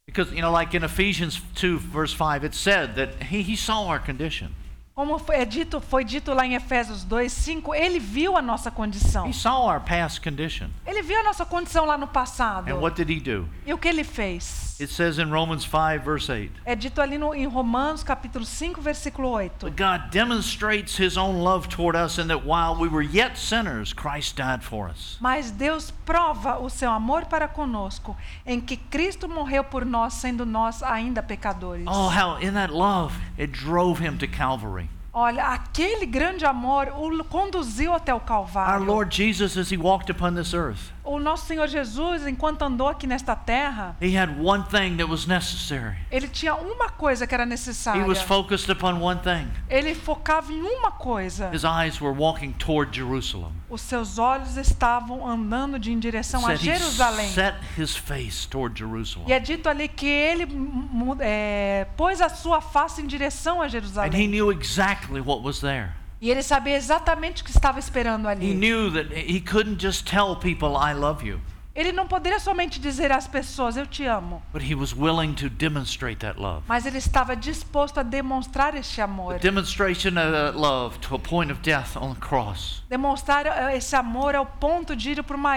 Because, 0.06 0.32
you 0.32 0.42
know, 0.42 0.52
like 0.52 0.74
in 0.74 0.84
Ephesians 0.84 1.40
2, 1.56 1.78
verse 1.78 2.12
5, 2.12 2.44
it 2.44 2.54
said 2.54 2.94
that 2.94 3.24
He, 3.24 3.42
he 3.42 3.56
saw 3.56 3.86
our 3.88 3.98
condition. 3.98 4.54
Como 4.94 5.18
foi, 5.18 5.36
é 5.38 5.44
dito, 5.44 5.80
foi 5.80 6.04
dito 6.04 6.32
lá 6.32 6.46
em 6.46 6.54
Efésios 6.54 7.02
2, 7.02 7.32
5, 7.32 7.74
Ele 7.74 7.98
viu 7.98 8.36
a 8.36 8.42
nossa 8.42 8.70
condição. 8.70 9.28
He 9.28 9.32
saw 9.32 9.68
our 9.68 9.80
past 9.80 10.20
condition. 10.20 10.68
Ele 10.86 11.02
viu 11.02 11.18
a 11.18 11.24
nossa 11.24 11.44
condição 11.44 11.84
lá 11.84 11.98
no 11.98 12.06
passado. 12.06 12.70
And 12.70 12.76
what 12.76 12.94
did 12.94 13.10
He 13.10 13.18
do? 13.20 13.48
E 13.66 13.74
o 13.74 13.78
que 13.78 13.88
Ele 13.88 14.04
fez? 14.04 14.76
It 14.80 14.92
says 14.92 15.18
in 15.18 15.30
Romans 15.30 15.64
5, 15.64 16.04
verse 16.04 16.30
8. 16.30 16.62
É 16.64 16.74
dito 16.74 17.00
ali 17.00 17.16
no, 17.16 17.32
em 17.32 17.46
Romanos 17.46 18.02
capítulo 18.02 18.44
5, 18.44 18.80
versículo 18.80 19.30
8. 19.30 19.66
But 19.66 19.76
God 19.76 20.10
demonstrates 20.10 20.98
His 20.98 21.16
own 21.16 21.42
love 21.42 21.68
toward 21.68 21.96
us 21.96 22.18
in 22.18 22.26
that 22.26 22.44
while 22.44 22.76
we 22.76 22.88
were 22.88 23.02
yet 23.02 23.36
sinners, 23.36 23.92
Christ 23.92 24.36
died 24.36 24.62
for 24.62 24.88
us. 24.88 25.16
Mas 25.20 25.52
Deus 25.52 25.92
prova 26.04 26.58
o 26.58 26.68
seu 26.68 26.90
amor 26.90 27.26
para 27.26 27.46
conosco, 27.46 28.16
em 28.44 28.60
que 28.60 28.76
Cristo 28.76 29.28
morreu 29.28 29.62
por 29.62 29.84
nós, 29.84 30.14
sendo 30.14 30.44
nós 30.44 30.82
ainda 30.82 31.22
pecadores. 31.22 31.86
Oh, 31.88 32.08
how 32.08 32.40
in 32.40 32.54
that 32.54 32.72
love 32.72 33.14
it 33.38 33.52
drove 33.52 34.00
Him 34.04 34.18
to 34.18 34.26
Calvary. 34.26 34.83
Olha, 35.16 35.44
aquele 35.44 36.06
grande 36.06 36.44
amor 36.44 36.88
o 36.88 37.24
conduziu 37.24 37.92
até 37.92 38.12
o 38.12 38.16
Our 38.16 38.24
Calvário. 38.24 38.84
Lord 38.84 39.14
Jesus, 39.14 39.56
as 39.56 39.70
He 39.70 39.76
walked 39.76 40.10
upon 40.10 40.34
this 40.34 40.52
earth, 40.52 40.93
O 41.04 41.18
nosso 41.20 41.46
Senhor 41.46 41.68
Jesus, 41.68 42.26
enquanto 42.26 42.62
andou 42.62 42.88
aqui 42.88 43.06
nesta 43.06 43.36
terra, 43.36 43.94
He 44.00 44.16
had 44.16 44.30
one 44.40 44.64
thing 44.64 44.96
that 44.96 45.04
was 45.04 45.26
necessary. 45.26 45.96
ele 46.10 46.26
tinha 46.28 46.54
uma 46.54 46.88
coisa 46.88 47.26
que 47.26 47.34
era 47.34 47.44
He 47.44 47.46
necessária. 47.46 48.06
was 48.06 48.22
focused 48.22 48.70
upon 48.72 48.94
one 49.02 49.20
thing. 49.20 49.46
Ele 49.68 49.94
focava 49.94 50.50
em 50.52 50.62
uma 50.62 50.90
coisa. 50.90 51.50
His 51.52 51.62
eyes 51.64 52.00
were 52.00 52.16
walking 52.18 52.52
toward 52.52 52.96
Jerusalem. 52.96 53.52
Os 53.68 53.82
seus 53.82 54.18
olhos 54.18 54.56
estavam 54.56 55.28
andando 55.28 55.78
de 55.78 55.92
em 55.92 55.98
direção 55.98 56.46
a 56.46 56.54
Jerusalém. 56.54 57.28
set 57.28 57.54
his 57.78 57.94
face 57.94 58.48
toward 58.48 58.78
Jerusalem. 58.78 59.28
E 59.28 59.32
é 59.32 59.38
dito 59.40 59.68
ali 59.68 59.88
que 59.88 60.06
ele 60.06 60.46
mu- 60.46 61.16
é, 61.20 61.86
pôs 61.98 62.20
a 62.22 62.28
sua 62.30 62.60
face 62.62 63.02
em 63.02 63.06
direção 63.06 63.60
a 63.60 63.64
And 63.64 63.66
he 63.66 63.70
Jerusalém. 63.72 64.28
knew 64.28 64.50
exactly 64.50 65.20
what 65.20 65.42
was 65.44 65.60
there. 65.60 65.90
E 66.24 66.30
ele 66.30 66.42
sabia 66.42 66.74
exatamente 66.74 67.42
o 67.42 67.44
que 67.44 67.50
estava 67.50 67.78
esperando 67.78 68.26
He 68.26 68.30
ali. 68.30 68.54
knew 68.54 68.90
that 68.90 69.14
he 69.14 69.42
couldn't 69.42 69.78
just 69.78 70.06
tell 70.08 70.34
people, 70.34 70.70
I 70.74 70.94
love 70.94 71.22
you, 71.22 71.38
Ele 71.74 71.90
não 71.92 72.06
poderia 72.06 72.38
somente 72.38 72.80
dizer 72.80 73.10
às 73.12 73.26
pessoas, 73.26 73.76
eu 73.76 73.84
te 73.86 74.06
amo. 74.06 74.40
but 74.52 74.62
he 74.62 74.74
was 74.74 74.94
willing 74.96 75.34
to 75.34 75.50
demonstrate 75.50 76.20
that 76.20 76.40
love. 76.40 76.62
Mas 76.66 76.86
ele 76.86 76.96
estava 76.98 77.34
disposto 77.36 77.98
a 77.98 78.02
demonstrar 78.02 78.74
este 78.74 79.02
amor. 79.02 79.34
The 79.34 79.40
demonstration 79.40 80.10
of 80.10 80.30
that 80.32 80.56
love 80.56 80.98
to 81.00 81.14
a 81.14 81.18
point 81.18 81.52
of 81.52 81.60
death 81.62 81.94
on 81.96 82.14
the 82.14 82.20
cross. 82.20 82.82
Demonstrar 82.88 83.74
esse 83.74 83.94
amor 83.94 84.34
ao 84.34 84.46
ponto 84.46 84.94
de 84.96 85.10
ir 85.10 85.22
para 85.24 85.36
uma 85.36 85.54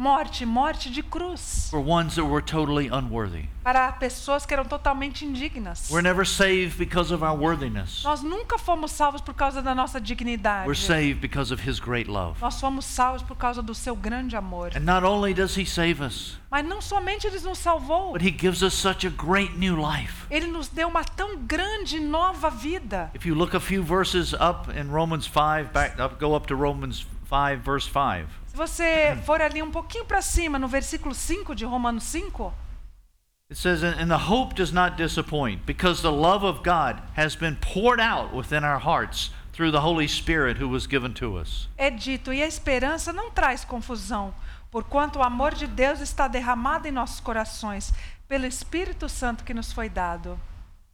morte, 0.00 0.46
morte 0.46 0.90
de 0.90 1.02
cruz. 1.02 1.68
For 1.70 1.78
ones 1.78 2.14
that 2.14 2.24
were 2.24 2.40
totally 2.40 2.88
unworthy. 2.88 3.44
Para 3.62 3.92
pessoas 3.92 4.46
que 4.46 4.54
eram 4.54 4.64
totalmente 4.64 5.26
indignas. 5.26 5.90
We're 5.90 6.00
never 6.02 6.24
saved 6.24 6.78
because 6.78 7.12
of 7.12 7.22
our 7.22 7.36
worthiness. 7.36 8.02
Nós 8.02 8.22
nunca 8.22 8.56
fomos 8.56 8.92
salvos 8.92 9.20
por 9.20 9.34
causa 9.34 9.60
da 9.60 9.74
nossa 9.74 10.00
dignidade. 10.00 10.66
We're 10.66 10.74
saved 10.74 11.20
because 11.20 11.52
of 11.52 11.68
his 11.68 11.78
great 11.78 12.08
love. 12.10 12.40
Nós 12.40 12.58
fomos 12.58 12.86
salvos 12.86 13.22
por 13.22 13.36
causa 13.36 13.62
do 13.62 13.74
seu 13.74 13.94
grande 13.94 14.34
amor. 14.34 14.70
And 14.74 14.86
not 14.86 15.04
only 15.04 15.34
does 15.34 15.54
he 15.58 15.66
save 15.66 16.02
us, 16.02 16.38
Mas 16.50 16.66
não 16.66 16.80
somente 16.80 17.26
ele 17.26 17.38
nos 17.40 17.58
salvou, 17.58 18.12
but 18.14 18.22
he 18.22 18.30
gives 18.30 18.62
us 18.62 18.72
such 18.72 19.06
a 19.06 19.10
great 19.10 19.58
new 19.58 19.76
life. 19.76 20.26
ele 20.30 20.46
nos 20.46 20.68
deu 20.68 20.88
uma 20.88 21.04
tão 21.04 21.36
grande 21.36 22.00
nova 22.00 22.48
vida. 22.48 23.10
If 23.14 23.26
you 23.26 23.34
look 23.34 23.54
a 23.54 23.60
few 23.60 23.82
verses 23.84 24.32
up 24.32 24.70
in 24.70 24.90
Romans 24.90 25.26
5, 25.26 25.72
back 25.74 26.00
up, 26.00 26.18
go 26.18 26.34
up 26.34 26.46
to 26.48 26.56
Romans 26.56 27.06
5, 27.28 27.60
verse 27.62 27.86
5. 27.86 28.39
Você 28.60 29.16
for 29.24 29.40
ali 29.40 29.62
um 29.62 29.70
pouquinho 29.70 30.04
para 30.04 30.20
cima, 30.20 30.58
no 30.58 30.68
versículo 30.68 31.14
5 31.14 31.54
de 31.54 31.64
Romanos 31.64 32.04
5, 32.04 32.52
It 33.50 33.58
says, 33.58 33.82
And 33.82 34.08
the 34.08 34.30
hope 34.30 34.54
does 34.54 34.70
not 34.70 34.98
disappoint, 34.98 35.64
because 35.64 36.02
the 36.02 36.12
love 36.12 36.44
of 36.44 36.62
God 36.62 37.00
has 37.16 37.34
been 37.34 37.56
poured 37.56 37.98
out 37.98 38.34
within 38.34 38.62
our 38.62 38.78
hearts 38.78 39.30
through 39.54 39.72
the 39.72 39.80
Holy 39.80 40.06
Spirit 40.06 40.58
who 40.60 40.68
was 40.68 40.86
given 40.86 41.14
to 41.14 41.38
us. 41.38 41.70
é 41.78 41.88
dito: 41.90 42.34
E 42.34 42.42
a 42.42 42.46
esperança 42.46 43.14
não 43.14 43.30
traz 43.30 43.64
confusão, 43.64 44.34
porquanto 44.70 45.20
o 45.20 45.22
amor 45.22 45.54
de 45.54 45.66
Deus 45.66 46.00
está 46.00 46.28
derramado 46.28 46.86
em 46.86 46.92
nossos 46.92 47.18
corações, 47.18 47.94
pelo 48.28 48.44
Espírito 48.44 49.08
Santo 49.08 49.42
que 49.42 49.54
nos 49.54 49.72
foi 49.72 49.88
dado. 49.88 50.38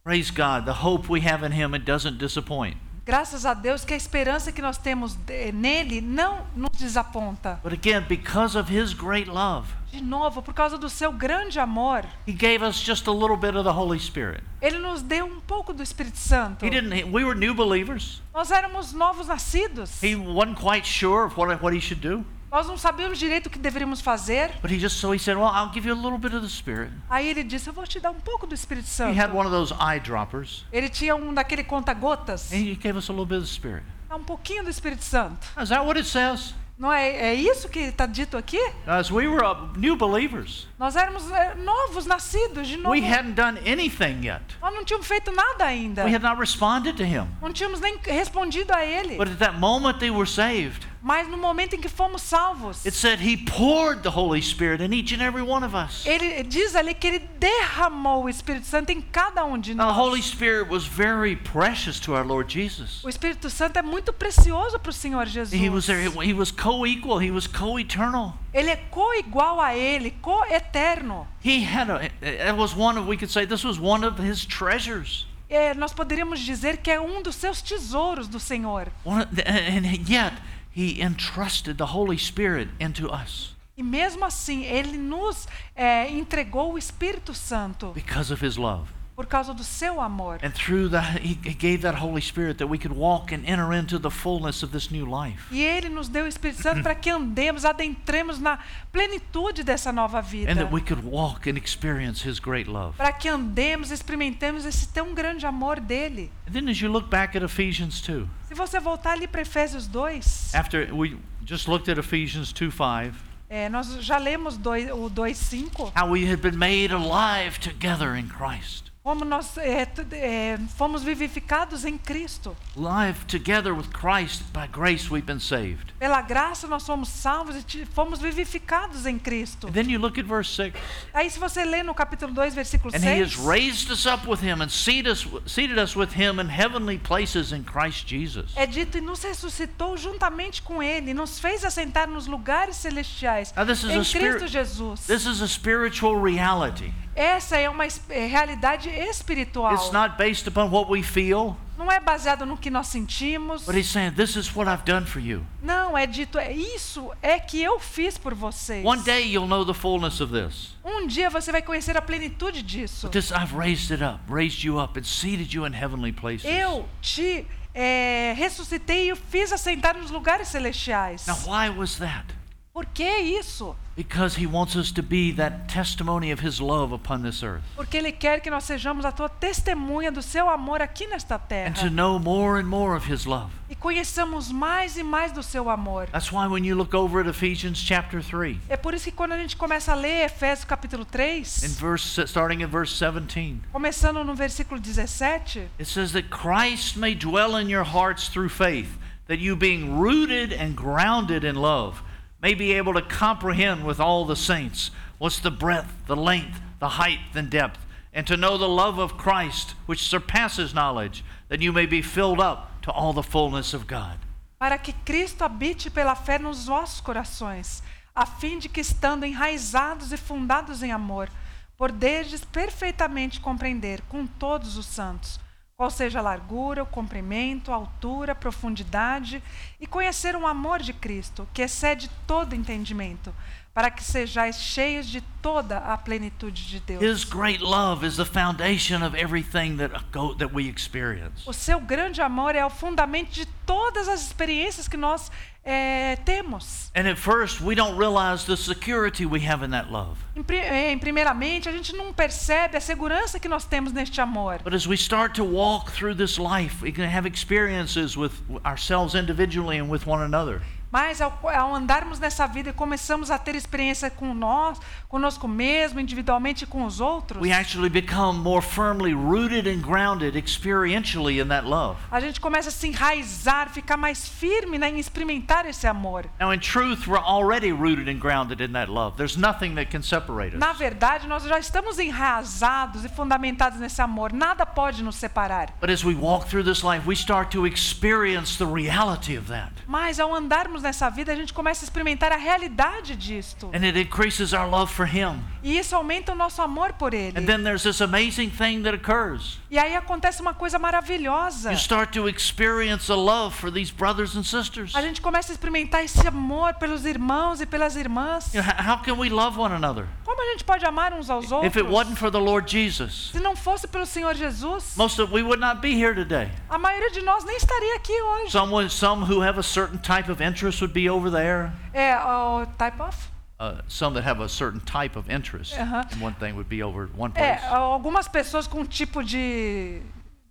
Praise 0.05 0.31
God. 0.31 0.63
The 0.63 0.85
hope 0.85 1.11
we 1.11 1.19
have 1.27 1.45
in 1.45 1.51
Him, 1.51 1.75
it 1.75 1.83
doesn't 1.83 2.17
disappoint. 2.17 2.77
Graças 3.07 3.45
a 3.45 3.53
Deus 3.53 3.85
que 3.85 3.93
a 3.93 3.95
esperança 3.97 4.51
que 4.51 4.61
nós 4.61 4.77
temos 4.77 5.17
nele 5.53 6.01
não 6.01 6.45
nos 6.53 6.77
desaponta. 6.77 7.57
But 7.63 7.71
again, 7.71 8.01
because 8.01 8.57
of 8.57 8.69
His 8.69 8.93
great 8.93 9.29
love, 9.29 9.65
De 9.93 10.01
novo, 10.01 10.41
por 10.41 10.53
causa 10.53 10.77
do 10.77 10.89
seu 10.89 11.13
grande 11.13 11.57
amor, 11.57 12.03
He 12.27 12.33
gave 12.33 12.61
us 12.61 12.75
just 12.75 13.07
a 13.07 13.11
little 13.13 13.37
bit 13.37 13.55
of 13.55 13.63
the 13.63 13.71
Holy 13.71 13.97
Spirit. 13.97 14.43
ele 14.61 14.77
nos 14.79 15.01
deu 15.01 15.25
um 15.25 15.39
pouco 15.39 15.71
do 15.71 15.81
Espírito 15.81 16.17
Santo. 16.17 16.65
He 16.65 16.69
didn't. 16.69 17.05
We 17.09 17.23
were 17.23 17.33
new 17.33 17.53
believers. 17.55 18.21
Nós 18.33 18.51
éramos 18.51 18.91
novos 18.91 19.27
nascidos. 19.27 20.03
He 20.03 20.13
wasn't 20.13 20.59
quite 20.59 20.85
sure 20.85 21.27
of 21.27 21.39
what 21.39 21.63
what 21.63 21.73
He 21.73 21.79
should 21.79 22.01
do, 22.05 22.25
Nós 22.57 22.65
não 22.65 22.75
sabíamos 22.75 23.19
direito 23.19 23.45
o 23.45 23.49
que 23.51 23.59
deveríamos 23.59 24.01
fazer. 24.01 24.51
but 24.63 24.71
He 24.71 24.79
just 24.79 24.97
so 24.97 25.13
He 25.13 25.19
said, 25.19 25.37
"Well, 25.37 25.51
I'll 25.53 25.71
give 25.71 25.87
you 25.87 25.93
a 25.93 25.95
little 25.95 26.17
bit 26.17 26.35
of 26.35 26.41
the 26.41 26.51
Spirit." 26.51 26.91
Aí 27.07 27.29
ele 27.29 27.43
disse: 27.43 27.69
Eu 27.69 27.73
vou 27.73 27.85
te 27.85 27.99
dar 27.99 28.09
um 28.09 28.19
pouco 28.19 28.47
do 28.47 28.55
Espírito 28.55 28.87
Santo. 28.87 29.13
He 29.13 29.21
had 29.21 29.31
one 29.31 29.45
of 29.47 29.51
those 29.51 29.71
eyedroppers, 29.79 30.65
Ele 30.73 30.89
tinha 30.89 31.15
um 31.15 31.31
daquele 31.31 31.63
conta-gotas. 31.63 32.51
and 32.51 32.55
He 32.55 32.73
gave 32.73 32.97
us 32.97 33.09
a 33.09 33.13
little 33.13 33.27
bit 33.27 33.37
of 33.37 33.45
the 33.45 33.53
Spirit. 33.53 33.83
Dá 34.09 34.15
um 34.15 34.23
pouquinho 34.23 34.63
do 34.63 34.71
Espírito 34.71 35.03
Santo. 35.03 35.37
Is 35.61 35.69
that 35.69 35.85
what 35.85 35.99
it 35.99 36.09
says? 36.09 36.55
Não 36.79 36.93
é, 36.93 37.09
é 37.09 37.33
isso 37.33 37.69
que 37.69 37.79
está 37.79 38.05
dito 38.05 38.37
aqui? 38.37 38.59
As 38.85 39.09
we 39.11 39.27
were 39.27 39.43
uh, 39.43 39.67
new 39.75 39.95
believers, 39.95 40.67
Nós 40.77 40.95
éramos 40.95 41.29
é, 41.31 41.55
novos, 41.55 42.05
nascidos 42.05 42.67
de 42.67 42.77
novo. 42.77 42.91
we 42.91 43.01
hadn't 43.01 43.33
done 43.33 43.59
anything 43.67 44.23
yet. 44.23 44.43
Nós 44.61 44.73
não 44.75 44.83
tínhamos 44.85 45.07
feito 45.07 45.31
nada 45.31 45.65
ainda. 45.65 46.05
We 46.05 46.13
had 46.13 46.21
not 46.21 46.39
responded 46.39 46.95
to 46.97 47.03
Him. 47.03 47.27
Não 47.41 47.51
tínhamos 47.51 47.79
nem 47.79 47.97
respondido 48.03 48.71
a 48.73 48.85
ele. 48.85 49.15
But 49.17 49.27
at 49.27 49.37
that 49.39 49.57
moment 49.57 49.97
they 49.97 50.11
were 50.11 50.27
saved, 50.29 50.87
Mas 51.01 51.27
no 51.27 51.37
momento 51.37 51.75
em 51.75 51.79
que 51.79 51.87
fomos 51.89 52.21
salvos, 52.21 52.85
it 52.85 52.95
said 52.95 53.19
He 53.21 53.37
poured 53.37 54.01
the 54.03 54.09
Holy 54.09 54.41
Spirit 54.41 54.81
in 54.83 54.93
each 54.93 55.13
and 55.13 55.21
every 55.21 55.41
one 55.43 55.65
of 55.65 55.75
us. 55.75 56.05
ele 56.05 56.43
diz 56.43 56.75
ali 56.75 56.93
que 56.93 57.07
ele 57.07 57.19
derramou 57.39 58.23
o 58.25 58.29
Espírito 58.29 58.65
Santo 58.65 58.91
em 58.91 59.01
cada 59.01 59.45
um 59.45 59.59
de 59.59 59.73
Now, 59.73 59.93
the 59.93 59.99
Holy 59.99 60.19
nós. 60.19 60.25
Spirit 60.25 60.69
was 60.69 60.85
very 60.85 61.35
precious 61.35 61.99
to 61.99 62.13
our 62.13 62.25
Lord 62.25 62.51
Jesus. 62.51 63.03
O 63.03 63.09
Espírito 63.09 63.49
Santo 63.49 63.77
é 63.77 63.81
muito 63.81 64.11
precioso 64.11 64.79
para 64.79 64.89
o 64.89 64.93
Senhor 64.93 65.25
Jesus. 65.27 65.53
He 65.53 65.69
was 65.69 65.85
there. 65.85 66.01
He 66.23 66.33
was 66.33 66.51
co-equal. 66.51 67.21
He 67.21 67.31
was 67.31 67.47
co-eternal. 67.47 68.33
Ele 68.53 68.71
é 68.71 68.75
co-igual 68.75 69.61
a 69.61 69.75
ele, 69.75 70.11
co-eterno. 70.21 71.27
He 71.43 71.63
had 71.63 71.89
a. 71.89 72.05
It 72.21 72.57
was 72.57 72.73
one 72.75 72.97
of. 72.99 73.07
We 73.07 73.17
could 73.17 73.31
say 73.31 73.45
this 73.45 73.63
was 73.63 73.79
one 73.79 74.05
of 74.05 74.21
his 74.21 74.45
treasures. 74.45 75.27
É, 75.49 75.73
nós 75.73 75.93
poderíamos 75.93 76.39
dizer 76.41 76.77
que 76.77 76.91
é 76.91 76.99
um 76.99 77.21
dos 77.21 77.35
seus 77.35 77.61
tesouros 77.61 78.27
do 78.27 78.39
Senhor. 78.39 78.87
One 79.05 79.23
and 79.45 80.09
yet 80.09 80.33
he 80.77 81.01
entrusted 81.01 81.77
the 81.77 81.87
Holy 81.87 82.17
Spirit 82.17 82.69
into 82.79 83.09
us 83.09 83.55
E 83.75 83.83
mesmo 83.83 84.25
assim, 84.25 84.63
ele 84.63 84.97
nos 84.97 85.47
é, 85.75 86.09
entregou 86.11 86.73
o 86.73 86.77
Espírito 86.77 87.33
Santo 87.33 87.91
because 87.93 88.31
of 88.31 88.45
his 88.45 88.57
love. 88.57 88.96
Por 89.17 89.25
causa 89.25 89.51
do 89.51 89.63
seu 89.63 89.99
amor. 89.99 90.37
And 90.43 90.51
through 90.51 90.89
that, 90.91 91.19
he 91.25 91.33
gave 91.33 91.79
that 91.79 91.97
Holy 91.99 92.21
Spirit 92.21 92.59
that 92.59 92.67
we 92.69 92.77
could 92.77 92.95
walk 92.95 93.33
and 93.33 93.43
enter 93.47 93.73
into 93.73 93.97
the 93.97 94.11
fullness 94.11 94.61
of 94.61 94.71
this 94.71 94.91
new 94.91 95.07
life. 95.07 95.41
E 95.51 95.63
ele 95.63 95.89
nos 95.89 96.07
deu 96.07 96.25
o 96.25 96.27
Espírito 96.27 96.61
Santo 96.61 96.83
para 96.83 96.93
que 96.93 97.09
andemos, 97.09 97.65
adentremos 97.65 98.39
na 98.39 98.59
plenitude 98.91 99.63
dessa 99.63 99.91
nova 99.91 100.21
vida. 100.21 100.51
And 100.51 100.55
that 100.57 100.71
we 100.71 100.81
could 100.81 101.03
walk 101.03 101.49
and 101.49 101.57
experience 101.57 102.23
his 102.29 102.37
great 102.39 102.69
love. 102.69 102.95
Para 102.95 103.11
que 103.11 103.27
andemos, 103.27 103.89
experimentemos 103.89 104.65
esse 104.65 104.87
tão 104.89 105.15
grande 105.15 105.47
amor 105.47 105.79
dele. 105.79 106.31
And 106.47 106.51
then 106.53 106.69
as 106.69 106.79
you 106.79 106.87
look 106.91 107.09
back 107.09 107.35
at 107.35 107.41
Ephesians 107.43 107.99
2, 108.01 108.27
Se 108.49 108.53
você 108.53 108.79
voltar 108.79 109.13
ali 109.13 109.27
para 109.27 109.41
Efésios 109.41 109.87
2, 109.87 110.53
after 110.53 110.93
we 110.93 111.17
just 111.43 111.67
looked 111.67 111.89
at 111.89 111.97
Ephesians 111.97 112.53
2 112.53 112.69
5, 112.71 113.15
é, 113.49 113.67
nós 113.67 113.87
já 114.05 114.19
lemos 114.19 114.57
dois- 114.59 114.91
o 114.91 115.09
2,5, 115.09 115.91
how 115.99 116.07
we 116.07 116.31
had 116.31 116.37
been 116.39 116.55
made 116.55 116.93
alive 116.93 117.59
together 117.59 118.15
in 118.15 118.27
Christ. 118.27 118.86
Como 119.07 119.23
nós 119.23 119.57
é, 119.57 119.87
é, 120.11 120.59
fomos 120.75 121.01
vivificados 121.01 121.85
em 121.85 121.97
Cristo. 121.97 122.53
Live 122.75 123.23
together 123.25 123.73
with 123.73 123.87
Christ, 123.93 124.43
by 124.51 124.67
grace 124.69 125.09
we've 125.09 125.25
been 125.25 125.39
saved. 125.39 125.93
Pela 125.97 126.21
graça 126.21 126.67
nós 126.67 126.83
somos 126.83 127.07
salvos 127.07 127.55
e 127.73 127.85
fomos 127.85 128.19
vivificados 128.19 129.05
em 129.05 129.17
Cristo. 129.17 129.67
And 129.67 129.71
then 129.71 129.89
you 129.89 129.97
look 129.97 130.19
at 130.19 130.25
verse 130.25 130.53
6. 130.53 130.73
Aí 131.13 131.29
se 131.29 131.39
você 131.39 131.63
lê 131.63 131.83
no 131.83 131.95
capítulo 131.95 132.33
2, 132.33 132.53
versículo 132.53 132.93
And 132.93 132.99
he 132.99 133.21
has 133.21 133.31
6, 133.31 133.47
raised 133.47 133.89
us 133.89 134.05
up 134.05 134.29
with 134.29 134.41
him 134.41 134.61
and 134.61 134.67
seated 134.67 135.09
us, 135.09 135.25
seated 135.45 135.79
us 135.79 135.95
with 135.95 136.11
him 136.13 136.41
in 136.41 136.49
heavenly 136.49 136.97
places 136.97 137.53
in 137.53 137.63
Christ 137.63 138.05
Jesus. 138.05 138.51
é 138.57 138.65
dito 138.65 138.97
e 138.97 139.01
nos 139.01 139.23
ressuscitou 139.23 139.95
juntamente 139.95 140.61
com 140.61 140.83
ele, 140.83 141.13
nos 141.13 141.39
fez 141.39 141.63
assentar 141.63 142.09
nos 142.09 142.27
lugares 142.27 142.75
celestiais 142.75 143.53
Now, 143.55 143.65
this 143.65 143.85
is 143.85 143.89
em 143.89 144.01
a 144.01 144.03
Cristo 144.03 144.47
Jesus. 144.47 145.07
This 145.07 145.25
is 145.25 145.41
a 145.41 145.47
spiritual 145.47 146.21
reality. 146.21 146.91
Essa 147.17 147.57
é 147.57 147.67
uma 147.67 147.83
é, 147.85 148.27
realidade 148.27 148.89
espiritual. 148.89 149.73
It's 149.73 149.91
not 149.91 150.15
based 150.17 150.47
upon 150.47 150.69
what 150.69 150.89
we 150.91 151.01
feel, 151.01 151.57
Não 151.75 151.91
é 151.91 151.99
baseado 151.99 152.45
no 152.45 152.55
que 152.55 152.69
nós 152.69 152.87
sentimos. 152.87 153.63
but 153.65 153.75
he's 153.75 153.87
saying, 153.89 154.11
This 154.11 154.35
is 154.35 154.55
what 154.55 154.69
I've 154.69 154.83
done 154.85 155.07
for 155.07 155.19
you. 155.19 155.43
Não, 155.61 155.97
é 155.97 156.05
dito, 156.05 156.37
é 156.37 156.51
isso 156.51 157.11
é 157.21 157.39
que 157.39 157.61
eu 157.61 157.79
fiz 157.79 158.19
por 158.19 158.35
vocês. 158.35 158.85
One 158.85 159.01
day 159.01 159.31
you'll 159.31 159.47
know 159.47 159.65
the 159.65 159.73
fullness 159.73 160.21
of 160.21 160.31
this. 160.31 160.75
Um 160.85 161.07
dia 161.07 161.29
você 161.29 161.51
vai 161.51 161.63
conhecer 161.63 161.97
a 161.97 162.01
plenitude 162.03 162.61
disso. 162.61 163.07
But 163.07 163.13
this, 163.13 163.31
I've 163.31 163.55
raised 163.57 163.91
it 163.91 164.03
up, 164.03 164.19
raised 164.29 164.63
you 164.63 164.79
up, 164.79 164.97
and 164.99 165.03
seated 165.03 165.55
you 165.55 165.65
in 165.65 165.73
heavenly 165.73 166.11
places. 166.11 166.45
Eu 166.45 166.87
te 167.01 167.47
é, 167.73 168.33
ressuscitei 168.37 169.11
e 169.11 169.15
fiz 169.15 169.51
assentar 169.51 169.97
nos 169.97 170.11
lugares 170.11 170.49
celestiais. 170.49 171.25
Now, 171.25 171.37
why 171.47 171.69
was 171.69 171.97
that? 171.97 172.36
Por 172.77 172.85
que 172.85 173.09
isso? 173.39 173.75
Because 173.95 174.35
he 174.35 174.45
wants 174.45 174.75
us 174.75 174.91
to 174.91 175.01
be 175.01 175.31
that 175.31 175.67
testimony 175.67 176.29
of 176.31 176.41
his 176.45 176.61
love 176.61 176.93
upon 176.93 177.23
this 177.23 177.41
earth. 177.41 177.63
Porque 177.75 177.97
Ele 177.97 178.11
quer 178.11 178.39
que 178.39 178.51
nós 178.51 178.65
sejamos 178.65 179.03
a 179.03 179.11
tua 179.11 179.27
testemunha 179.27 180.11
do 180.11 180.21
seu 180.21 180.47
amor 180.47 180.79
aqui 180.79 181.07
nesta 181.07 181.37
And 181.37 181.39
to 181.39 181.47
terra. 181.47 181.89
know 181.89 182.19
more 182.19 182.59
and 182.61 182.67
more 182.67 182.95
of 182.95 183.11
his 183.11 183.25
love. 183.25 183.49
E 183.67 183.73
conheçamos 183.73 184.51
mais 184.51 184.95
e 184.95 185.01
mais 185.01 185.31
do 185.31 185.41
seu 185.41 185.71
amor. 185.71 186.05
That's 186.11 186.31
why 186.31 186.45
when 186.45 186.63
you 186.67 186.75
look 186.75 186.93
over 186.93 187.19
at 187.19 187.27
Ephesians 187.27 187.79
chapter 187.79 188.21
3, 188.21 188.59
É 188.69 188.77
por 188.77 188.93
isso 188.93 189.05
que 189.05 189.11
quando 189.11 189.31
a 189.31 189.39
gente 189.39 189.57
começa 189.57 189.93
a 189.93 189.95
ler 189.95 190.25
Efésios 190.27 190.63
capítulo 190.63 191.01
in 191.01 191.07
3, 191.11 191.79
verse 191.79 192.21
starting 192.27 192.61
in 192.61 192.67
verse 192.67 192.93
17, 192.95 193.59
começando 193.73 194.23
no 194.23 194.35
versículo 194.35 194.79
17, 194.79 195.67
it 195.79 195.85
says 195.87 196.11
that 196.11 196.29
Christ 196.29 196.95
may 196.95 197.15
dwell 197.15 197.57
in 197.59 197.71
your 197.71 197.83
hearts 197.85 198.29
through 198.29 198.49
faith, 198.49 198.99
that 199.25 199.39
you 199.39 199.55
being 199.55 199.97
rooted 199.97 200.53
and 200.53 200.75
grounded 200.75 201.43
in 201.43 201.55
love, 201.55 202.03
may 202.41 202.53
be 202.53 202.73
able 202.73 202.93
to 202.93 203.01
comprehend 203.01 203.85
with 203.85 203.99
all 203.99 204.25
the 204.25 204.35
saints 204.35 204.91
what's 205.17 205.39
the 205.39 205.51
breadth, 205.51 206.05
the 206.07 206.15
length, 206.15 206.61
the 206.79 206.89
height, 206.89 207.19
and 207.33 207.49
depth, 207.49 207.79
and 208.13 208.27
to 208.27 208.37
know 208.37 208.57
the 208.57 208.69
love 208.69 208.99
of 208.99 209.17
Christ 209.17 209.71
which 209.85 210.07
surpasses 210.07 210.73
knowledge, 210.73 211.23
that 211.49 211.61
you 211.61 211.71
may 211.71 211.85
be 211.85 212.01
filled 212.01 212.39
up 212.39 212.81
to 212.83 212.91
all 212.91 213.13
the 213.13 213.23
fullness 213.23 213.73
of 213.73 213.87
God. 213.87 214.19
para 214.59 214.77
que 214.77 214.93
Cristo 215.05 215.43
habite 215.43 215.89
pela 215.89 216.15
fé 216.15 216.39
nos 216.39 216.65
vossos 216.65 216.99
corações, 216.99 217.83
a 218.15 218.25
fim 218.25 218.57
de 218.57 218.67
que, 218.67 218.81
estando 218.81 219.23
enraizados 219.23 220.11
e 220.11 220.17
fundados 220.17 220.81
em 220.81 220.91
amor, 220.91 221.29
poderdes 221.77 222.43
perfeitamente 222.43 223.39
compreender 223.39 224.01
com 224.09 224.25
todos 224.25 224.77
os 224.77 224.87
santos 224.87 225.39
qual 225.77 225.91
seja 225.91 226.17
a 226.17 226.23
largura, 226.23 226.81
o 226.81 226.87
comprimento, 226.87 227.71
a 227.71 227.75
altura, 227.75 228.31
a 228.31 228.35
profundidade, 228.35 229.43
e 229.79 229.85
conhecer 229.85 230.35
o 230.35 230.47
amor 230.47 230.81
de 230.81 230.91
Cristo, 230.91 231.47
que 231.53 231.61
excede 231.61 232.09
todo 232.25 232.55
entendimento, 232.55 233.31
para 233.77 233.91
que 233.91 234.03
sejais 234.03 234.59
cheios 234.59 235.05
de 235.05 235.21
toda 235.39 235.77
a 235.77 235.95
plenitude 235.95 236.67
de 236.67 236.79
Deus. 236.79 236.99
His 236.99 237.23
great 237.23 237.63
love 237.63 238.03
is 238.03 238.15
the 238.15 238.25
foundation 238.25 239.03
of 239.03 239.15
everything 239.15 239.77
that, 239.77 239.91
go, 240.11 240.33
that 240.33 240.51
we 240.51 240.67
experience. 240.67 241.45
O 241.45 241.53
seu 241.53 241.79
grande 241.79 242.19
amor 242.19 242.55
é 242.55 242.65
o 242.65 242.71
fundamento 242.71 243.29
de 243.29 243.45
todas 243.67 244.07
as 244.07 244.25
experiências 244.25 244.87
que 244.87 244.97
nós 244.97 245.31
eh, 245.63 246.15
temos. 246.25 246.89
And 246.95 247.07
at 247.07 247.19
first, 247.19 247.61
we 247.61 247.75
don't 247.75 247.99
realize 247.99 248.47
the 248.47 248.57
security 248.57 249.27
we 249.27 249.47
have 249.47 249.63
in 249.63 249.69
that 249.69 249.91
love. 249.91 250.17
Pri- 250.47 250.57
em 250.57 250.97
primeiramente, 250.97 251.69
a 251.69 251.71
gente 251.71 251.95
não 251.95 252.11
percebe 252.11 252.77
a 252.77 252.81
segurança 252.81 253.39
que 253.39 253.47
nós 253.47 253.63
temos 253.63 253.93
neste 253.93 254.19
amor. 254.19 254.59
But 254.63 254.73
as 254.73 254.87
we 254.87 254.95
start 254.97 255.35
to 255.35 255.43
walk 255.43 255.91
through 255.91 256.15
this 256.15 256.39
life, 256.39 256.81
we 256.81 256.91
can 256.91 257.05
have 257.05 257.27
experiences 257.27 258.17
with 258.17 258.31
ourselves 258.65 259.13
individually 259.13 259.77
and 259.77 259.87
with 259.87 260.07
one 260.07 260.23
another. 260.23 260.63
Mas 260.91 261.21
ao, 261.21 261.37
ao 261.43 261.75
andarmos 261.75 262.19
nessa 262.19 262.47
vida 262.47 262.69
e 262.69 262.73
começamos 262.73 263.29
a 263.29 263.37
ter 263.37 263.55
experiência 263.55 264.09
com 264.09 264.33
nós, 264.33 264.79
conosco 265.09 265.47
mesmo, 265.47 265.99
individualmente 265.99 266.63
e 266.63 266.67
com 266.67 266.85
os 266.85 266.99
outros, 267.01 267.41
We 267.41 267.51
actually 267.51 267.89
become 267.89 268.39
more 268.39 268.61
firmly 268.61 269.13
rooted 269.13 269.67
and 269.69 269.81
grounded 269.81 270.37
experientially 270.37 271.39
in 271.39 271.47
that 271.49 271.65
love. 271.67 271.97
a 272.11 272.19
gente 272.19 272.39
começa 272.39 272.69
a 272.69 272.71
se 272.71 272.87
enraizar, 272.87 273.69
ficar 273.69 273.97
mais 273.97 274.27
firme 274.27 274.77
né, 274.77 274.89
em 274.89 274.99
experimentar 274.99 275.65
esse 275.65 275.85
amor. 275.87 276.25
Now, 276.39 276.53
in 276.53 276.59
truth, 276.59 277.07
we're 277.07 277.21
already 277.23 277.71
rooted 277.71 278.09
and 278.09 278.19
grounded 278.19 278.61
in 278.63 278.71
that 278.73 278.89
love. 278.91 279.17
There's 279.17 279.35
nothing 279.37 279.75
that 279.75 279.91
can 279.91 280.01
separate 280.01 280.55
Na 280.57 280.71
us. 280.71 280.77
verdade, 280.77 281.27
nós 281.27 281.43
já 281.43 281.59
estamos 281.59 281.99
enraizados 281.99 283.03
e 283.05 283.09
fundamentados 283.09 283.79
nesse 283.79 284.01
amor. 284.01 284.31
Nada 284.33 284.65
pode 284.65 285.03
nos 285.03 285.15
separar. 285.15 285.69
But 285.81 285.89
as 285.89 286.03
we 286.03 286.15
walk 286.15 286.47
through 286.47 286.63
this 286.63 286.83
life, 286.83 287.07
we 287.07 287.15
start 287.15 287.51
to 287.51 287.65
experience 287.67 288.57
the 288.57 288.65
reality 288.65 289.37
of 289.37 289.47
that. 289.49 289.71
Mas 289.87 290.19
ao 290.19 290.33
andarmos 290.33 290.76
nessa 290.83 291.09
vida, 291.09 291.31
a 291.31 291.35
gente 291.35 291.53
começa 291.53 291.83
a 291.83 291.85
experimentar 291.85 292.31
a 292.31 292.37
realidade 292.37 293.15
disto. 293.15 293.67
And 293.73 293.85
it 293.85 293.99
increases 293.99 294.53
our 294.53 294.69
love 294.69 294.91
for 294.93 295.07
Him. 295.07 295.43
E 295.63 295.77
isso 295.77 295.95
aumenta 295.95 296.31
o 296.31 296.35
nosso 296.35 296.61
amor 296.61 296.93
por 296.93 297.13
Ele. 297.13 297.37
And 297.37 297.45
then 297.45 297.63
there's 297.63 297.83
this 297.83 298.01
amazing 298.01 298.49
thing 298.49 298.83
that 298.83 298.95
occurs. 298.95 299.59
E 299.69 299.77
aí 299.77 299.95
acontece 299.95 300.41
uma 300.41 300.53
coisa 300.53 300.79
maravilhosa. 300.79 301.71
You 301.71 301.77
start 301.77 302.13
to 302.13 302.27
experience 302.29 303.11
a 303.11 303.15
love 303.15 303.55
for 303.55 303.71
these 303.71 303.91
brothers 303.91 304.35
and 304.35 304.43
sisters. 304.43 304.95
A 304.95 305.01
gente 305.01 305.21
começa 305.21 305.51
a 305.51 305.53
experimentar 305.53 306.03
esse 306.03 306.27
amor 306.27 306.75
pelos 306.75 307.05
irmãos 307.05 307.61
e 307.61 307.65
pelas 307.65 307.95
irmãs. 307.95 308.53
You 308.53 308.63
know, 308.63 308.73
how 308.79 309.01
can 309.01 309.17
we 309.17 309.29
love 309.29 309.59
one 309.59 309.73
another? 309.73 310.07
Como 310.27 310.41
a 310.41 310.51
gente 310.51 310.65
pode 310.65 310.85
amar 310.85 311.13
uns 311.13 311.29
aos 311.29 311.45
If 311.45 311.77
it 311.77 311.83
outros? 311.85 311.89
wasn't 311.89 312.17
for 312.19 312.29
the 312.29 312.37
Lord 312.37 312.69
Jesus, 312.69 313.29
Se 313.31 313.39
não 313.39 313.55
fosse 313.55 313.87
pelo 313.87 314.05
Senhor 314.05 314.35
Jesus, 314.35 314.93
most 314.97 315.19
of 315.21 315.31
we 315.33 315.41
would 315.41 315.61
not 315.61 315.79
be 315.79 315.95
here 315.95 316.13
today. 316.13 316.51
a 316.69 316.77
maioria 316.77 317.09
de 317.11 317.21
nós 317.21 317.45
nem 317.45 317.55
estaria 317.55 317.95
aqui 317.95 318.11
hoje. 318.21 318.51
Someone, 318.51 318.89
some 318.89 319.23
who 319.25 319.41
have 319.41 319.57
a 319.57 319.63
certain 319.63 319.97
type 319.99 320.29
of 320.29 320.43
interest 320.43 320.81
would 320.81 320.93
be 320.93 321.09
over 321.09 321.31
there. 321.31 321.71
É, 321.93 322.13
o 322.17 322.65
type 322.77 323.01
of? 323.01 323.15
Uh, 323.57 323.81
some 323.87 324.13
that 324.15 324.27
have 324.27 324.43
a 324.43 324.49
certain 324.49 324.81
type 324.81 325.17
of 325.17 325.31
interest 325.31 325.73
Uh-huh. 325.79 326.03
in 326.11 326.19
one 326.21 326.35
thing 326.35 326.55
would 326.55 326.67
be 326.67 326.83
over 326.83 327.09
one 327.15 327.31
place. 327.31 327.63
É, 327.63 327.67
algumas 327.69 328.27
pessoas 328.27 328.67
com 328.67 328.81
um 328.81 328.85
tipo 328.85 329.23
de, 329.23 330.01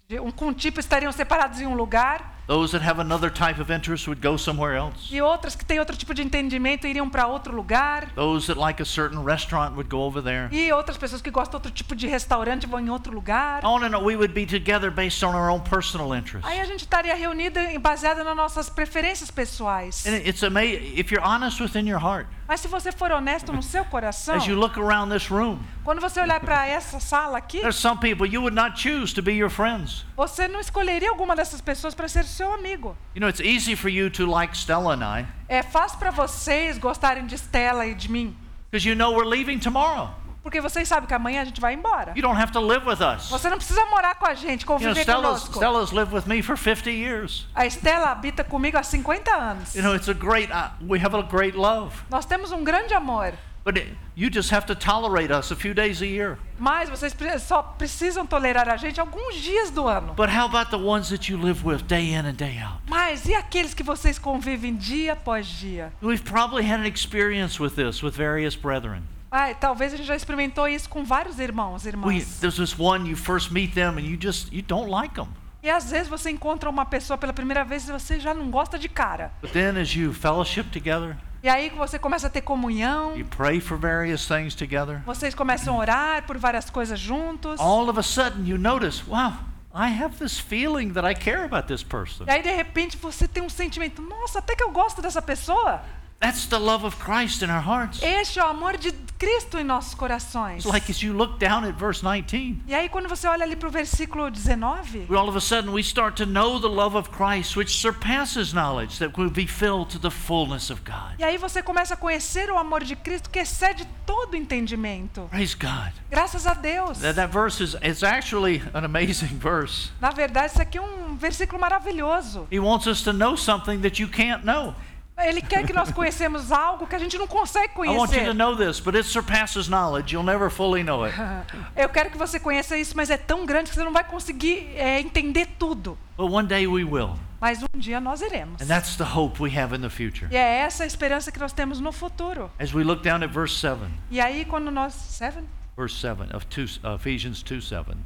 de 0.09 0.19
um, 0.19 0.31
com 0.31 0.47
um 0.47 0.53
tipo 0.55 0.81
estariam 0.81 1.13
separados 1.13 1.61
em 1.61 1.67
um 1.67 1.75
lugar 1.75 2.35
Those 2.47 2.71
that 2.79 2.85
have 2.89 3.01
another 3.01 3.29
type 3.29 3.59
of 3.61 3.73
interest 3.73 4.07
would 4.07 4.21
go 4.23 4.37
somewhere 4.37 4.77
else. 4.77 5.09
E 5.13 5.21
outras 5.21 5.57
que 5.57 5.65
têm 5.65 5.81
outro 5.81 5.97
tipo 5.97 6.15
de 6.15 6.23
entendimento 6.23 6.87
iriam 6.87 7.11
para 7.11 7.27
outro 7.27 7.53
lugar. 7.55 8.09
Those 8.15 8.47
that 8.47 8.57
like 8.61 8.81
a 8.81 8.85
certain 8.85 9.25
restaurant 9.25 9.73
would 9.75 9.89
go 9.91 10.03
over 10.03 10.23
there. 10.23 10.49
E 10.53 10.73
outras 10.73 10.97
pessoas 10.97 11.21
que 11.21 11.31
gostam 11.31 11.59
de 11.61 11.67
outro 11.67 11.71
tipo 11.73 11.97
de 11.97 12.07
restaurante 12.07 12.65
vão 12.67 12.79
em 12.79 12.89
outro 12.89 13.13
lugar. 13.13 13.65
On 13.65 13.83
and 13.83 13.97
on, 13.97 14.05
we 14.05 14.15
would 14.15 14.33
be 14.33 14.47
together 14.47 14.93
based 14.93 15.25
on 15.25 15.35
our 15.35 15.51
own 15.51 15.61
personal 15.61 16.15
interests. 16.15 16.49
Aí 16.49 16.61
a 16.61 16.65
gente 16.65 16.83
estaria 16.83 17.15
reunido 17.17 17.59
em- 17.59 17.81
baseado 17.81 18.23
nas 18.23 18.37
nossas 18.37 18.69
preferências 18.71 19.29
pessoais. 19.31 20.07
And 20.07 20.11
it- 20.15 20.29
it's 20.29 20.43
amazing 20.45 20.93
if 20.97 21.11
you're 21.11 21.27
honest 21.27 21.61
within 21.61 21.89
your 21.89 22.01
heart. 22.01 22.29
Mas 22.49 22.61
se 22.61 22.69
você 22.69 22.93
for 22.93 23.11
honesto 23.11 23.53
no 23.53 23.61
seu 23.61 23.85
coração, 23.87 24.37
As 24.37 24.47
you 24.47 24.55
look 24.55 24.79
around 24.79 25.13
this 25.13 25.29
room, 25.29 25.59
quando 25.83 26.01
você 26.01 26.21
olhar 26.21 26.39
para 26.39 26.65
essa 26.69 27.01
sala 27.01 27.37
aqui, 27.39 27.59
there's 27.59 27.75
some 27.75 27.99
people 28.01 28.25
you 28.25 28.41
would 28.41 28.55
not 28.55 28.81
choose 28.81 29.13
to 29.13 29.21
be 29.21 29.33
your 29.33 29.51
friends. 29.51 30.05
você 30.17 30.47
não 30.47 30.61
escolheria 30.61 31.11
alguma 31.11 31.35
dessas 31.35 31.61
pessoas 31.61 31.93
para 31.93 32.07
ser 32.07 32.23
seu 32.37 32.53
amigo. 32.53 32.97
You 33.15 33.21
know, 33.21 33.29
it's 33.29 33.41
easy 33.41 33.75
for 33.75 33.89
you 33.89 34.11
to 34.11 34.27
like 34.27 34.55
Stella 34.57 34.95
and 34.95 35.03
I 35.03 35.27
É 35.49 35.63
fácil 35.63 35.99
para 35.99 36.11
vocês 36.11 36.79
gostarem 36.79 37.27
de 37.27 37.37
Stella 37.37 37.87
e 37.87 37.95
de 37.95 38.11
mim, 38.11 38.37
because 38.71 38.87
you 38.89 38.95
know 38.95 39.13
we're 39.13 39.29
leaving 39.29 39.59
tomorrow. 39.59 40.11
porque 40.43 40.61
vocês 40.61 40.87
sabem 40.87 41.09
que 41.09 41.15
amanhã 41.15 41.43
a 41.43 41.45
gente 41.45 41.61
vai 41.61 41.75
embora. 41.75 42.13
You 42.15 42.23
don't 42.23 42.41
have 42.41 42.53
to 42.53 42.61
live 42.61 42.87
with 42.87 43.01
us. 43.01 43.29
Você 43.31 43.51
não 43.51 43.57
precisa 43.57 43.85
morar 43.87 44.15
com 44.15 44.27
a 44.27 44.35
gente, 44.35 44.63
You 44.63 44.69
know, 44.69 44.79
conviver 44.79 45.03
Stella's, 45.03 45.41
conosco. 45.49 45.55
Stella's 45.57 45.91
lived 45.91 46.15
with 46.15 46.27
me 46.27 46.41
for 46.41 46.57
50 46.57 46.89
years. 46.89 47.49
A 47.53 47.67
Estela 47.67 48.13
habita 48.13 48.45
comigo 48.45 48.79
há 48.79 48.83
50 48.85 49.35
anos. 49.35 49.75
You 49.75 49.83
know, 49.83 49.97
it's 49.97 50.09
a 50.09 50.15
great, 50.15 50.53
uh, 50.53 50.69
we 50.81 51.01
have 51.05 51.17
a 51.17 51.23
great 51.23 51.57
love. 51.59 51.97
Nós 52.09 52.25
temos 52.27 52.53
um 52.53 52.63
grande 52.63 52.95
amor, 52.95 53.33
But 53.67 53.83
you 54.15 54.31
just 54.31 54.53
have 54.53 54.65
to 54.67 54.77
tolerate 54.77 55.33
us 55.33 55.51
a 55.51 55.57
few 55.57 55.75
days 55.75 56.01
a 56.01 56.07
year. 56.07 56.39
mas 56.57 56.89
vocês 56.89 57.13
só 57.43 57.61
precisam 57.63 58.25
tolerar 58.25 58.69
a 58.69 58.77
gente 58.77 59.01
alguns 59.01 59.35
dias 59.35 59.73
do 59.73 59.89
ano. 59.89 60.15
But 60.15 60.31
how 60.31 60.47
about 60.47 60.71
the 60.71 60.77
ones 60.79 61.09
that 61.09 61.29
you 61.29 61.37
live 61.37 61.67
with 61.67 61.83
day 61.83 62.15
in 62.15 62.27
and 62.27 62.35
day 62.35 62.61
out? 62.63 62.79
Mas 62.89 63.27
e 63.27 63.35
aqueles 63.35 63.75
que 63.75 63.83
vocês 63.83 64.21
convivem 64.21 64.77
dia 64.77 65.15
após 65.15 65.49
dia? 65.49 65.93
We've 66.01 66.23
probably 66.23 66.65
had 66.65 66.79
an 66.79 66.87
experience 66.87 67.61
with 67.61 67.75
this 67.75 68.05
with 68.05 68.13
various 68.13 68.55
brethren. 68.55 69.03
Ai, 69.33 69.57
talvez 69.57 69.93
a 69.93 69.97
gente 69.97 70.07
já 70.07 70.15
experimentou 70.15 70.69
isso 70.69 70.89
com 70.89 71.03
vários 71.03 71.41
irmãos 71.41 71.85
e 71.85 71.89
We, 71.89 71.93
irmãs. 71.93 72.39
there's 72.39 72.59
this 72.59 72.79
one 72.79 73.11
you 73.11 73.17
first 73.17 73.51
meet 73.51 73.75
them 73.75 73.99
and 73.99 74.03
you 74.03 74.17
just 74.17 74.53
you 74.53 74.63
don't 74.63 74.89
like 74.89 75.17
them. 75.17 75.27
E 75.61 75.69
às 75.69 75.91
vezes 75.91 76.07
você 76.07 76.31
encontra 76.31 76.71
uma 76.71 76.87
pessoa 76.87 77.19
pela 77.19 77.33
primeira 77.33 77.65
vez 77.65 77.89
e 77.89 77.91
você 77.91 78.21
já 78.21 78.33
não 78.33 78.49
gosta 78.49 78.79
de 78.79 78.89
cara. 78.89 79.33
But 79.43 79.51
then 79.51 79.77
as 79.77 79.97
you 79.97 80.13
fellowship 80.13 80.71
together, 80.71 81.17
E 81.47 81.49
aí 81.49 81.69
você 81.69 81.97
começa 81.97 82.27
a 82.27 82.31
ter 82.31 82.41
comunhão, 82.41 83.17
you 83.17 83.25
pray 83.25 83.61
for 83.61 83.79
various 83.79 84.27
things 84.27 84.53
together, 84.53 85.01
vocês 85.07 85.33
começam 85.33 85.77
a 85.77 85.79
orar 85.79 86.27
por 86.27 86.37
várias 86.37 86.69
coisas 86.69 86.99
juntos. 86.99 87.61
all 87.61 87.89
of 87.89 87.97
a 87.97 88.03
sudden 88.03 88.45
you 88.49 88.59
notice, 88.59 89.05
wow, 89.07 89.33
I 89.73 89.87
have 89.91 90.17
this 90.17 90.41
feeling 90.41 90.93
that 90.95 91.09
I 91.09 91.15
care 91.15 91.45
about 91.45 91.69
this 91.69 91.85
person. 91.85 92.25
E 92.27 92.31
aí 92.33 92.43
de 92.43 92.51
repente 92.51 92.97
você 92.97 93.29
tem 93.29 93.45
um 93.45 93.49
sentimento, 93.49 94.03
nossa, 94.03 94.41
até 94.41 94.57
que 94.57 94.65
eu 94.65 94.73
gosto 94.73 95.01
dessa 95.01 95.23
pessoa. 95.23 95.83
That's 96.21 96.47
the 96.47 96.59
love 96.59 96.85
of 96.85 96.97
Christ 96.99 97.43
in 97.43 97.51
our 97.51 97.61
hearts. 97.63 98.03
Este 98.03 98.39
é 98.41 98.45
o 98.45 98.49
amor 98.49 98.79
de 98.79 98.91
Cristo 99.19 99.59
em 99.59 99.65
nossos 99.65 99.95
corações. 99.95 100.65
It's 100.65 100.67
like 100.67 100.91
as 100.91 101.03
you 101.03 101.13
look 101.13 101.39
down 101.39 101.65
at 101.65 101.75
verse 101.79 102.03
19, 102.03 102.63
E 102.67 102.75
aí 102.75 102.89
quando 102.89 103.07
você 103.09 103.27
olha 103.29 103.45
ali 103.45 103.55
para 103.55 103.69
o 103.69 103.71
versículo 103.71 104.31
19, 104.31 105.07
all 105.15 105.29
of 105.29 105.37
a 105.37 105.41
sudden 105.41 105.73
we 105.73 105.83
start 105.83 106.17
to 106.17 106.25
know 106.27 106.59
the 106.59 106.69
love 106.69 106.97
of 106.97 107.11
Christ, 107.11 107.55
which 107.57 107.71
surpasses 107.79 108.53
knowledge, 108.53 108.99
that 108.99 109.17
we'll 109.19 109.31
be 109.31 109.47
filled 109.47 109.91
to 109.91 109.99
the 109.99 110.11
fullness 110.11 110.71
of 110.71 110.83
God. 110.85 111.15
e 111.19 111.25
aí 111.25 111.37
você 111.37 111.63
começa 111.63 111.95
a 111.95 111.97
conhecer 111.97 112.51
o 112.51 112.59
amor 112.59 112.83
de 112.83 112.97
Cristo 112.97 113.29
que 113.31 113.39
excede 113.39 113.87
todo 114.07 114.35
entendimento. 114.37 115.29
Praise 115.31 115.55
God. 115.55 115.93
Graças 116.11 116.47
a 116.47 116.55
Deus. 116.55 116.99
That, 117.01 117.15
that 117.17 117.31
verse 117.33 117.63
is 117.63 117.75
it's 117.83 118.03
actually 118.03 118.63
an 118.75 118.85
amazing 118.85 119.37
verse. 119.39 119.91
Na 120.01 120.11
verdade, 120.11 120.53
isso 120.53 120.63
aqui 120.63 120.79
é 120.79 120.83
um 120.83 121.17
versículo 121.17 121.61
maravilhoso. 121.61 122.47
He 122.51 122.59
wants 122.59 122.87
us 122.87 123.03
to 123.03 123.13
know 123.13 123.37
something 123.37 123.81
that 123.83 124.01
you 124.01 124.09
can't 124.09 124.45
know. 124.45 124.75
Ele 125.19 125.41
quer 125.41 125.67
que 125.67 125.73
nós 125.73 125.91
conhecemos 125.91 126.53
algo 126.53 126.87
que 126.87 126.95
a 126.95 126.99
gente 126.99 127.17
não 127.17 127.27
consegue 127.27 127.73
conhecer. 127.73 128.35
know 128.35 128.55
this, 128.55 128.81
but 128.81 128.95
it 128.95 129.09
surpasses 129.09 129.67
knowledge. 129.67 130.15
You'll 130.15 130.27
never 130.27 130.51
fully 130.51 130.83
know 130.83 131.05
it. 131.05 131.17
Eu 131.75 131.89
quero 131.89 132.11
que 132.11 132.19
você 132.19 132.39
conheça 132.39 132.77
isso, 132.77 132.95
mas 132.97 133.09
é 133.09 133.17
tão 133.17 133.47
grande 133.47 133.71
que 133.71 133.77
você 133.77 133.85
não 133.85 133.93
vai 133.93 134.05
conseguir 134.05 134.69
é, 134.77 135.01
entender 135.01 135.47
tudo. 135.59 135.99
But 136.17 136.31
one 136.31 136.47
day 136.47 136.67
we 136.67 136.85
will. 136.85 137.19
Mas 137.41 137.63
um 137.63 137.79
dia 137.79 138.01
nós 138.01 138.21
iremos. 138.21 138.61
And 138.61 138.67
that's 138.67 138.97
the 138.97 139.05
hope 139.05 139.43
we 139.43 139.59
have 139.59 139.75
in 139.75 139.81
the 139.81 139.89
future. 139.91 140.29
E 140.31 140.37
é 140.37 140.59
essa 140.59 140.85
a 140.85 140.87
esperança 140.87 141.33
que 141.33 141.39
nós 141.39 141.53
temos 141.53 141.81
no 141.81 141.93
futuro. 141.93 142.51
As 142.59 142.75
we 142.75 142.85
look 142.85 143.03
down 143.03 143.23
at 143.23 143.31
verse 143.31 143.55
7, 143.59 143.79
E 144.11 144.21
aí 144.21 144.45
quando 144.45 144.71
nós... 144.71 144.93
Seven? 144.95 145.45
verse 145.77 145.97
7 145.97 146.35
of 146.35 146.47
two, 146.47 146.65
uh, 146.83 146.95
Ephesians 146.97 147.43
2 147.43 147.69
7. 147.69 147.97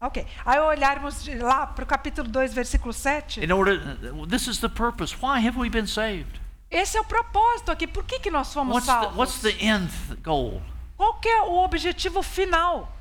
Ok. 0.00 0.24
Aí 0.44 0.58
olharmos 0.60 1.26
lá 1.40 1.66
para 1.66 1.82
o 1.82 1.86
capítulo 1.86 2.28
2, 2.28 2.54
versículo 2.54 2.92
7. 2.92 3.44
In 3.44 3.52
order, 3.52 3.80
this 4.28 4.46
is 4.46 4.58
the 4.60 4.68
purpose. 4.68 5.14
Why 5.20 5.46
have 5.46 5.58
we 5.58 5.68
been 5.68 5.86
saved? 5.86 6.40
Esse 6.70 6.98
é 6.98 7.00
o 7.00 7.04
propósito 7.04 7.70
aqui. 7.70 7.86
Por 7.86 8.04
que, 8.04 8.18
que 8.18 8.30
nós 8.30 8.52
fomos 8.52 8.74
What's 8.74 8.86
the, 8.86 8.92
salvos? 8.92 9.16
what's 9.16 9.40
the 9.40 9.64
end 9.64 9.90
goal? 10.22 10.62
Qual 10.96 11.18
é 11.24 11.42
o 11.42 11.64
objetivo 11.64 12.22
final? 12.22 12.92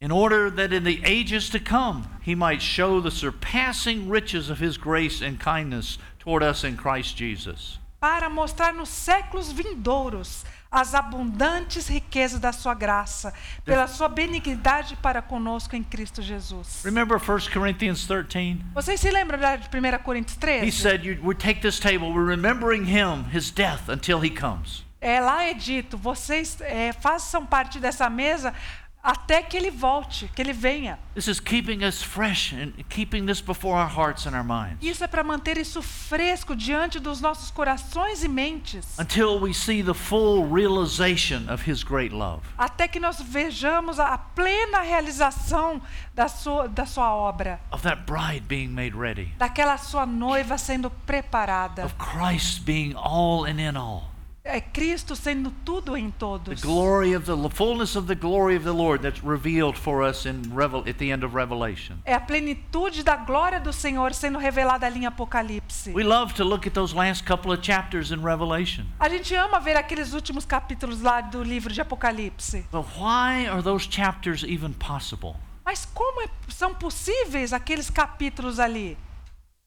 In 0.00 0.10
order 0.10 0.50
that 0.50 0.74
in 0.74 0.82
the 0.84 1.02
ages 1.04 1.50
to 1.50 1.60
come 1.60 2.04
he 2.22 2.34
might 2.34 2.62
show 2.62 3.02
the 3.02 3.10
surpassing 3.10 4.08
riches 4.08 4.48
of 4.48 4.58
his 4.58 4.78
grace 4.78 5.20
and 5.20 5.38
kindness 5.38 5.98
toward 6.18 6.42
us 6.42 6.64
in 6.64 6.76
Christ 6.76 7.16
Jesus. 7.16 7.78
Para 8.00 8.30
mostrar 8.30 8.72
nos 8.72 8.88
séculos 8.88 9.52
vindouros 9.52 10.44
as 10.70 10.94
abundantes 10.94 11.88
riquezas 11.88 12.38
da 12.38 12.52
sua 12.52 12.74
graça, 12.74 13.34
pela 13.64 13.88
sua 13.88 14.08
benignidade 14.08 14.96
para 14.96 15.20
conosco 15.20 15.74
em 15.74 15.82
Cristo 15.82 16.22
Jesus. 16.22 16.82
Remember 16.84 17.18
1 17.18 17.52
Corinthians 17.52 18.06
13? 18.06 18.60
Vocês 18.72 19.00
se 19.00 19.10
lembram 19.10 19.38
de 19.38 19.44
1 19.44 20.02
Coríntios 20.04 20.36
He 20.36 20.40
13? 20.40 20.72
said, 20.72 21.04
you, 21.04 21.18
We 21.22 21.34
take 21.34 21.60
this 21.60 21.80
table, 21.80 22.12
we're 22.12 22.24
remembering 22.28 22.84
him, 22.84 23.24
his 23.32 23.50
death, 23.50 23.88
until 23.88 24.22
he 24.22 24.30
comes. 24.30 24.84
É, 25.00 25.18
lá 25.18 25.44
é 25.44 25.54
dito, 25.54 25.96
vocês 25.96 26.60
é, 26.60 26.92
façam 26.92 27.46
parte 27.46 27.80
dessa 27.80 28.08
mesa 28.10 28.54
até 29.02 29.42
que 29.42 29.56
ele 29.56 29.70
volte, 29.70 30.30
que 30.34 30.42
ele 30.42 30.52
venha. 30.52 30.98
This 31.14 31.26
is 31.26 31.40
keeping 31.40 31.82
us 31.84 32.02
fresh 32.02 32.52
and 32.52 32.72
keeping 32.88 33.24
this 33.26 33.40
before 33.40 33.74
our 33.80 33.88
hearts 33.88 34.26
and 34.26 34.34
our 34.36 34.44
minds 34.44 34.78
Isso 34.82 35.02
é 35.02 35.06
para 35.06 35.24
manter 35.24 35.56
isso 35.58 35.80
fresco 35.82 36.54
diante 36.54 36.98
dos 37.00 37.20
nossos 37.20 37.50
corações 37.50 38.22
e 38.22 38.28
mentes, 38.28 38.98
until 38.98 39.40
we 39.40 39.52
see 39.54 39.82
the 39.82 39.94
full 39.94 40.46
realization 40.46 41.50
of 41.50 41.62
his 41.70 41.82
great 41.82 42.14
love. 42.14 42.42
até 42.58 42.86
que 42.86 43.00
nós 43.00 43.20
vejamos 43.20 43.98
a 43.98 44.18
plena 44.18 44.80
realização 44.80 45.80
da 46.14 46.28
sua, 46.28 46.68
da 46.68 46.84
sua 46.84 47.14
obra, 47.14 47.58
Of 47.70 47.82
that 47.82 48.02
bride 48.06 48.42
being 48.46 48.68
made 48.68 48.94
ready, 48.96 49.32
daquela 49.38 49.78
sua 49.78 50.04
noiva 50.04 50.58
sendo 50.58 50.90
preparada. 50.90 51.84
of 51.86 51.94
Christ 51.96 52.64
being 52.64 52.94
all 52.96 53.44
and 53.46 53.58
in 53.60 53.76
all. 53.76 54.09
É 54.52 54.60
Cristo 54.60 55.14
sendo 55.14 55.50
tudo 55.64 55.96
em 55.96 56.10
The 56.10 56.16
todos. 56.18 56.60
glory 56.62 57.14
of 57.14 57.24
the, 57.26 57.36
the 57.48 57.54
fullness 57.54 57.94
of 57.96 58.06
the 58.08 58.14
glory 58.14 58.56
of 58.56 58.64
the 58.64 58.72
Lord 58.72 59.00
that's 59.02 59.22
revealed 59.24 59.76
for 59.78 60.02
us 60.02 60.26
in 60.26 60.42
Revel, 60.52 60.80
at 60.88 60.94
the 60.98 61.10
end 61.12 61.24
of 61.24 61.34
Revelation. 61.34 61.96
É 62.04 62.14
a 62.14 62.20
plenitude 62.20 63.02
da 63.04 63.16
glória 63.16 63.60
do 63.60 63.72
Senhor 63.72 64.12
sendo 64.12 64.38
revelada 64.38 64.86
ali 64.86 65.00
em 65.00 65.06
Apocalipse. 65.06 65.92
We 65.94 66.02
love 66.02 66.34
to 66.34 66.44
look 66.44 66.66
at 66.66 66.72
those 66.74 66.94
last 66.94 67.24
couple 67.24 67.52
of 67.52 67.62
chapters 67.64 68.10
in 68.10 68.16
Revelation. 68.22 68.84
A 68.98 69.08
gente 69.08 69.34
ama 69.34 69.60
ver 69.60 69.76
aqueles 69.76 70.12
últimos 70.12 70.44
capítulos 70.44 71.00
lá 71.00 71.20
do 71.20 71.42
livro 71.42 71.72
de 71.72 71.80
Apocalipse. 71.80 72.66
But 72.72 72.86
why 72.98 73.46
are 73.46 73.62
those 73.62 73.86
chapters 73.88 74.42
even 74.42 74.72
possible? 74.72 75.36
Mas 75.64 75.86
como 75.86 76.22
é- 76.22 76.28
são 76.48 76.74
possíveis 76.74 77.52
aqueles 77.52 77.88
capítulos 77.88 78.58
ali? 78.58 78.98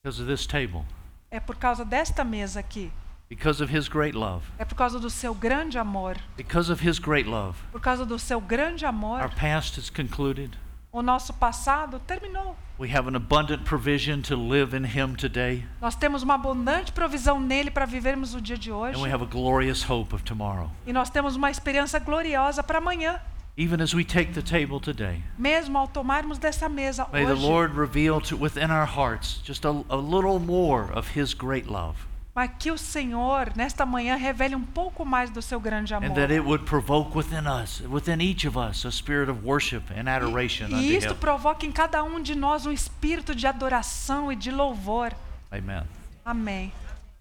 Because 0.04 0.22
of 0.22 0.30
this 0.30 0.46
table, 0.46 0.84
É 1.32 1.40
por 1.40 1.56
causa 1.56 1.86
desta 1.86 2.24
mesa 2.24 2.60
aqui. 2.60 2.92
Because 3.30 3.62
of 3.64 3.76
his 3.76 3.88
great 3.88 4.16
love. 4.16 4.44
É 4.58 4.66
por 4.66 4.76
causa 4.76 5.00
do 5.00 5.10
seu 5.10 5.34
grande 5.34 5.78
amor. 5.78 6.16
Because 6.38 6.72
of 6.72 6.88
his 6.88 7.00
great 7.00 7.28
love, 7.28 7.58
Por 7.72 7.82
causa 7.82 8.06
do 8.06 8.18
seu 8.20 8.40
grande 8.42 8.86
amor. 8.86 9.22
our 9.22 9.30
past 9.30 9.78
is 9.80 9.90
concluded. 9.90 10.58
o 10.92 11.02
nosso 11.02 11.34
passado 11.34 12.00
terminou. 12.00 12.56
We 12.78 12.90
have 12.96 13.08
an 13.08 13.16
abundant 13.16 13.64
provision 13.66 14.22
to 14.24 14.36
live 14.36 14.76
in 14.76 14.84
him 14.84 15.16
today, 15.16 15.64
Nós 15.82 15.96
temos 15.96 16.24
uma 16.24 16.36
abundante 16.36 16.92
provisão 16.92 17.40
nele 17.40 17.70
para 17.72 17.86
vivermos 17.86 18.34
o 18.36 18.42
dia 18.42 18.58
de 18.58 18.72
hoje. 18.72 18.98
and 18.98 19.02
we 19.04 19.12
have 19.12 19.24
a 19.24 19.28
glorious 19.28 19.84
hope 19.90 20.14
of 20.14 20.24
tomorrow. 20.24 20.70
E 20.86 20.92
nós 20.94 21.10
temos 21.10 21.36
uma 21.36 21.50
esperança 21.52 22.00
gloriosa 22.00 22.62
para 22.64 22.80
amanhã. 22.80 23.20
Even 23.56 23.82
as 23.84 23.94
we 23.94 24.04
take 24.04 24.34
the 24.34 24.42
table 24.42 24.80
today, 24.80 25.22
Mesmo 25.38 25.78
ao 25.78 25.88
tomarmos 25.88 26.40
dessa 26.40 26.68
mesa 26.68 27.08
may 27.14 27.24
the. 27.26 27.34
Lord 27.34 27.76
reveal 27.78 28.20
to 28.22 28.36
within 28.36 28.72
our 28.72 28.88
hearts 28.88 29.40
just 29.44 29.64
a, 29.66 29.70
a 29.90 29.96
little 29.96 30.40
more 30.40 30.92
of 30.92 31.16
his 31.16 31.36
great 31.36 31.68
love, 31.70 31.96
Mas 32.36 32.50
que 32.58 32.72
o 32.72 32.78
Senhor, 32.80 33.52
nesta 33.56 33.86
manhã, 33.86 34.16
revele 34.16 34.56
um 34.56 34.64
pouco 34.64 35.06
mais 35.06 35.30
do 35.30 35.40
seu 35.40 35.60
grande 35.60 35.94
amor. 35.94 36.10
and 36.10 36.16
that 36.16 36.34
it 36.34 36.42
would 36.42 36.66
provoke 36.66 37.16
within 37.16 37.46
us, 37.48 37.82
within 37.82 38.20
each 38.22 38.48
of 38.48 38.58
us, 38.58 38.86
a 38.86 38.92
spirit 38.92 39.30
of 39.30 39.46
worship 39.46 39.84
and 39.96 40.10
adoration 40.10 40.66
unto 40.66 40.78
E 40.78 40.98
isto 40.98 41.14
provoca 41.14 41.64
em 41.66 41.72
cada 41.72 42.04
um 42.04 42.20
de 42.20 42.34
nós 42.34 42.66
um 42.66 42.72
espírito 42.72 43.36
de 43.36 43.46
adoração 43.46 44.32
e 44.32 44.36
de 44.36 44.50
louvor. 44.50 45.14
Amen. 45.52 45.84
Amém. 46.26 46.72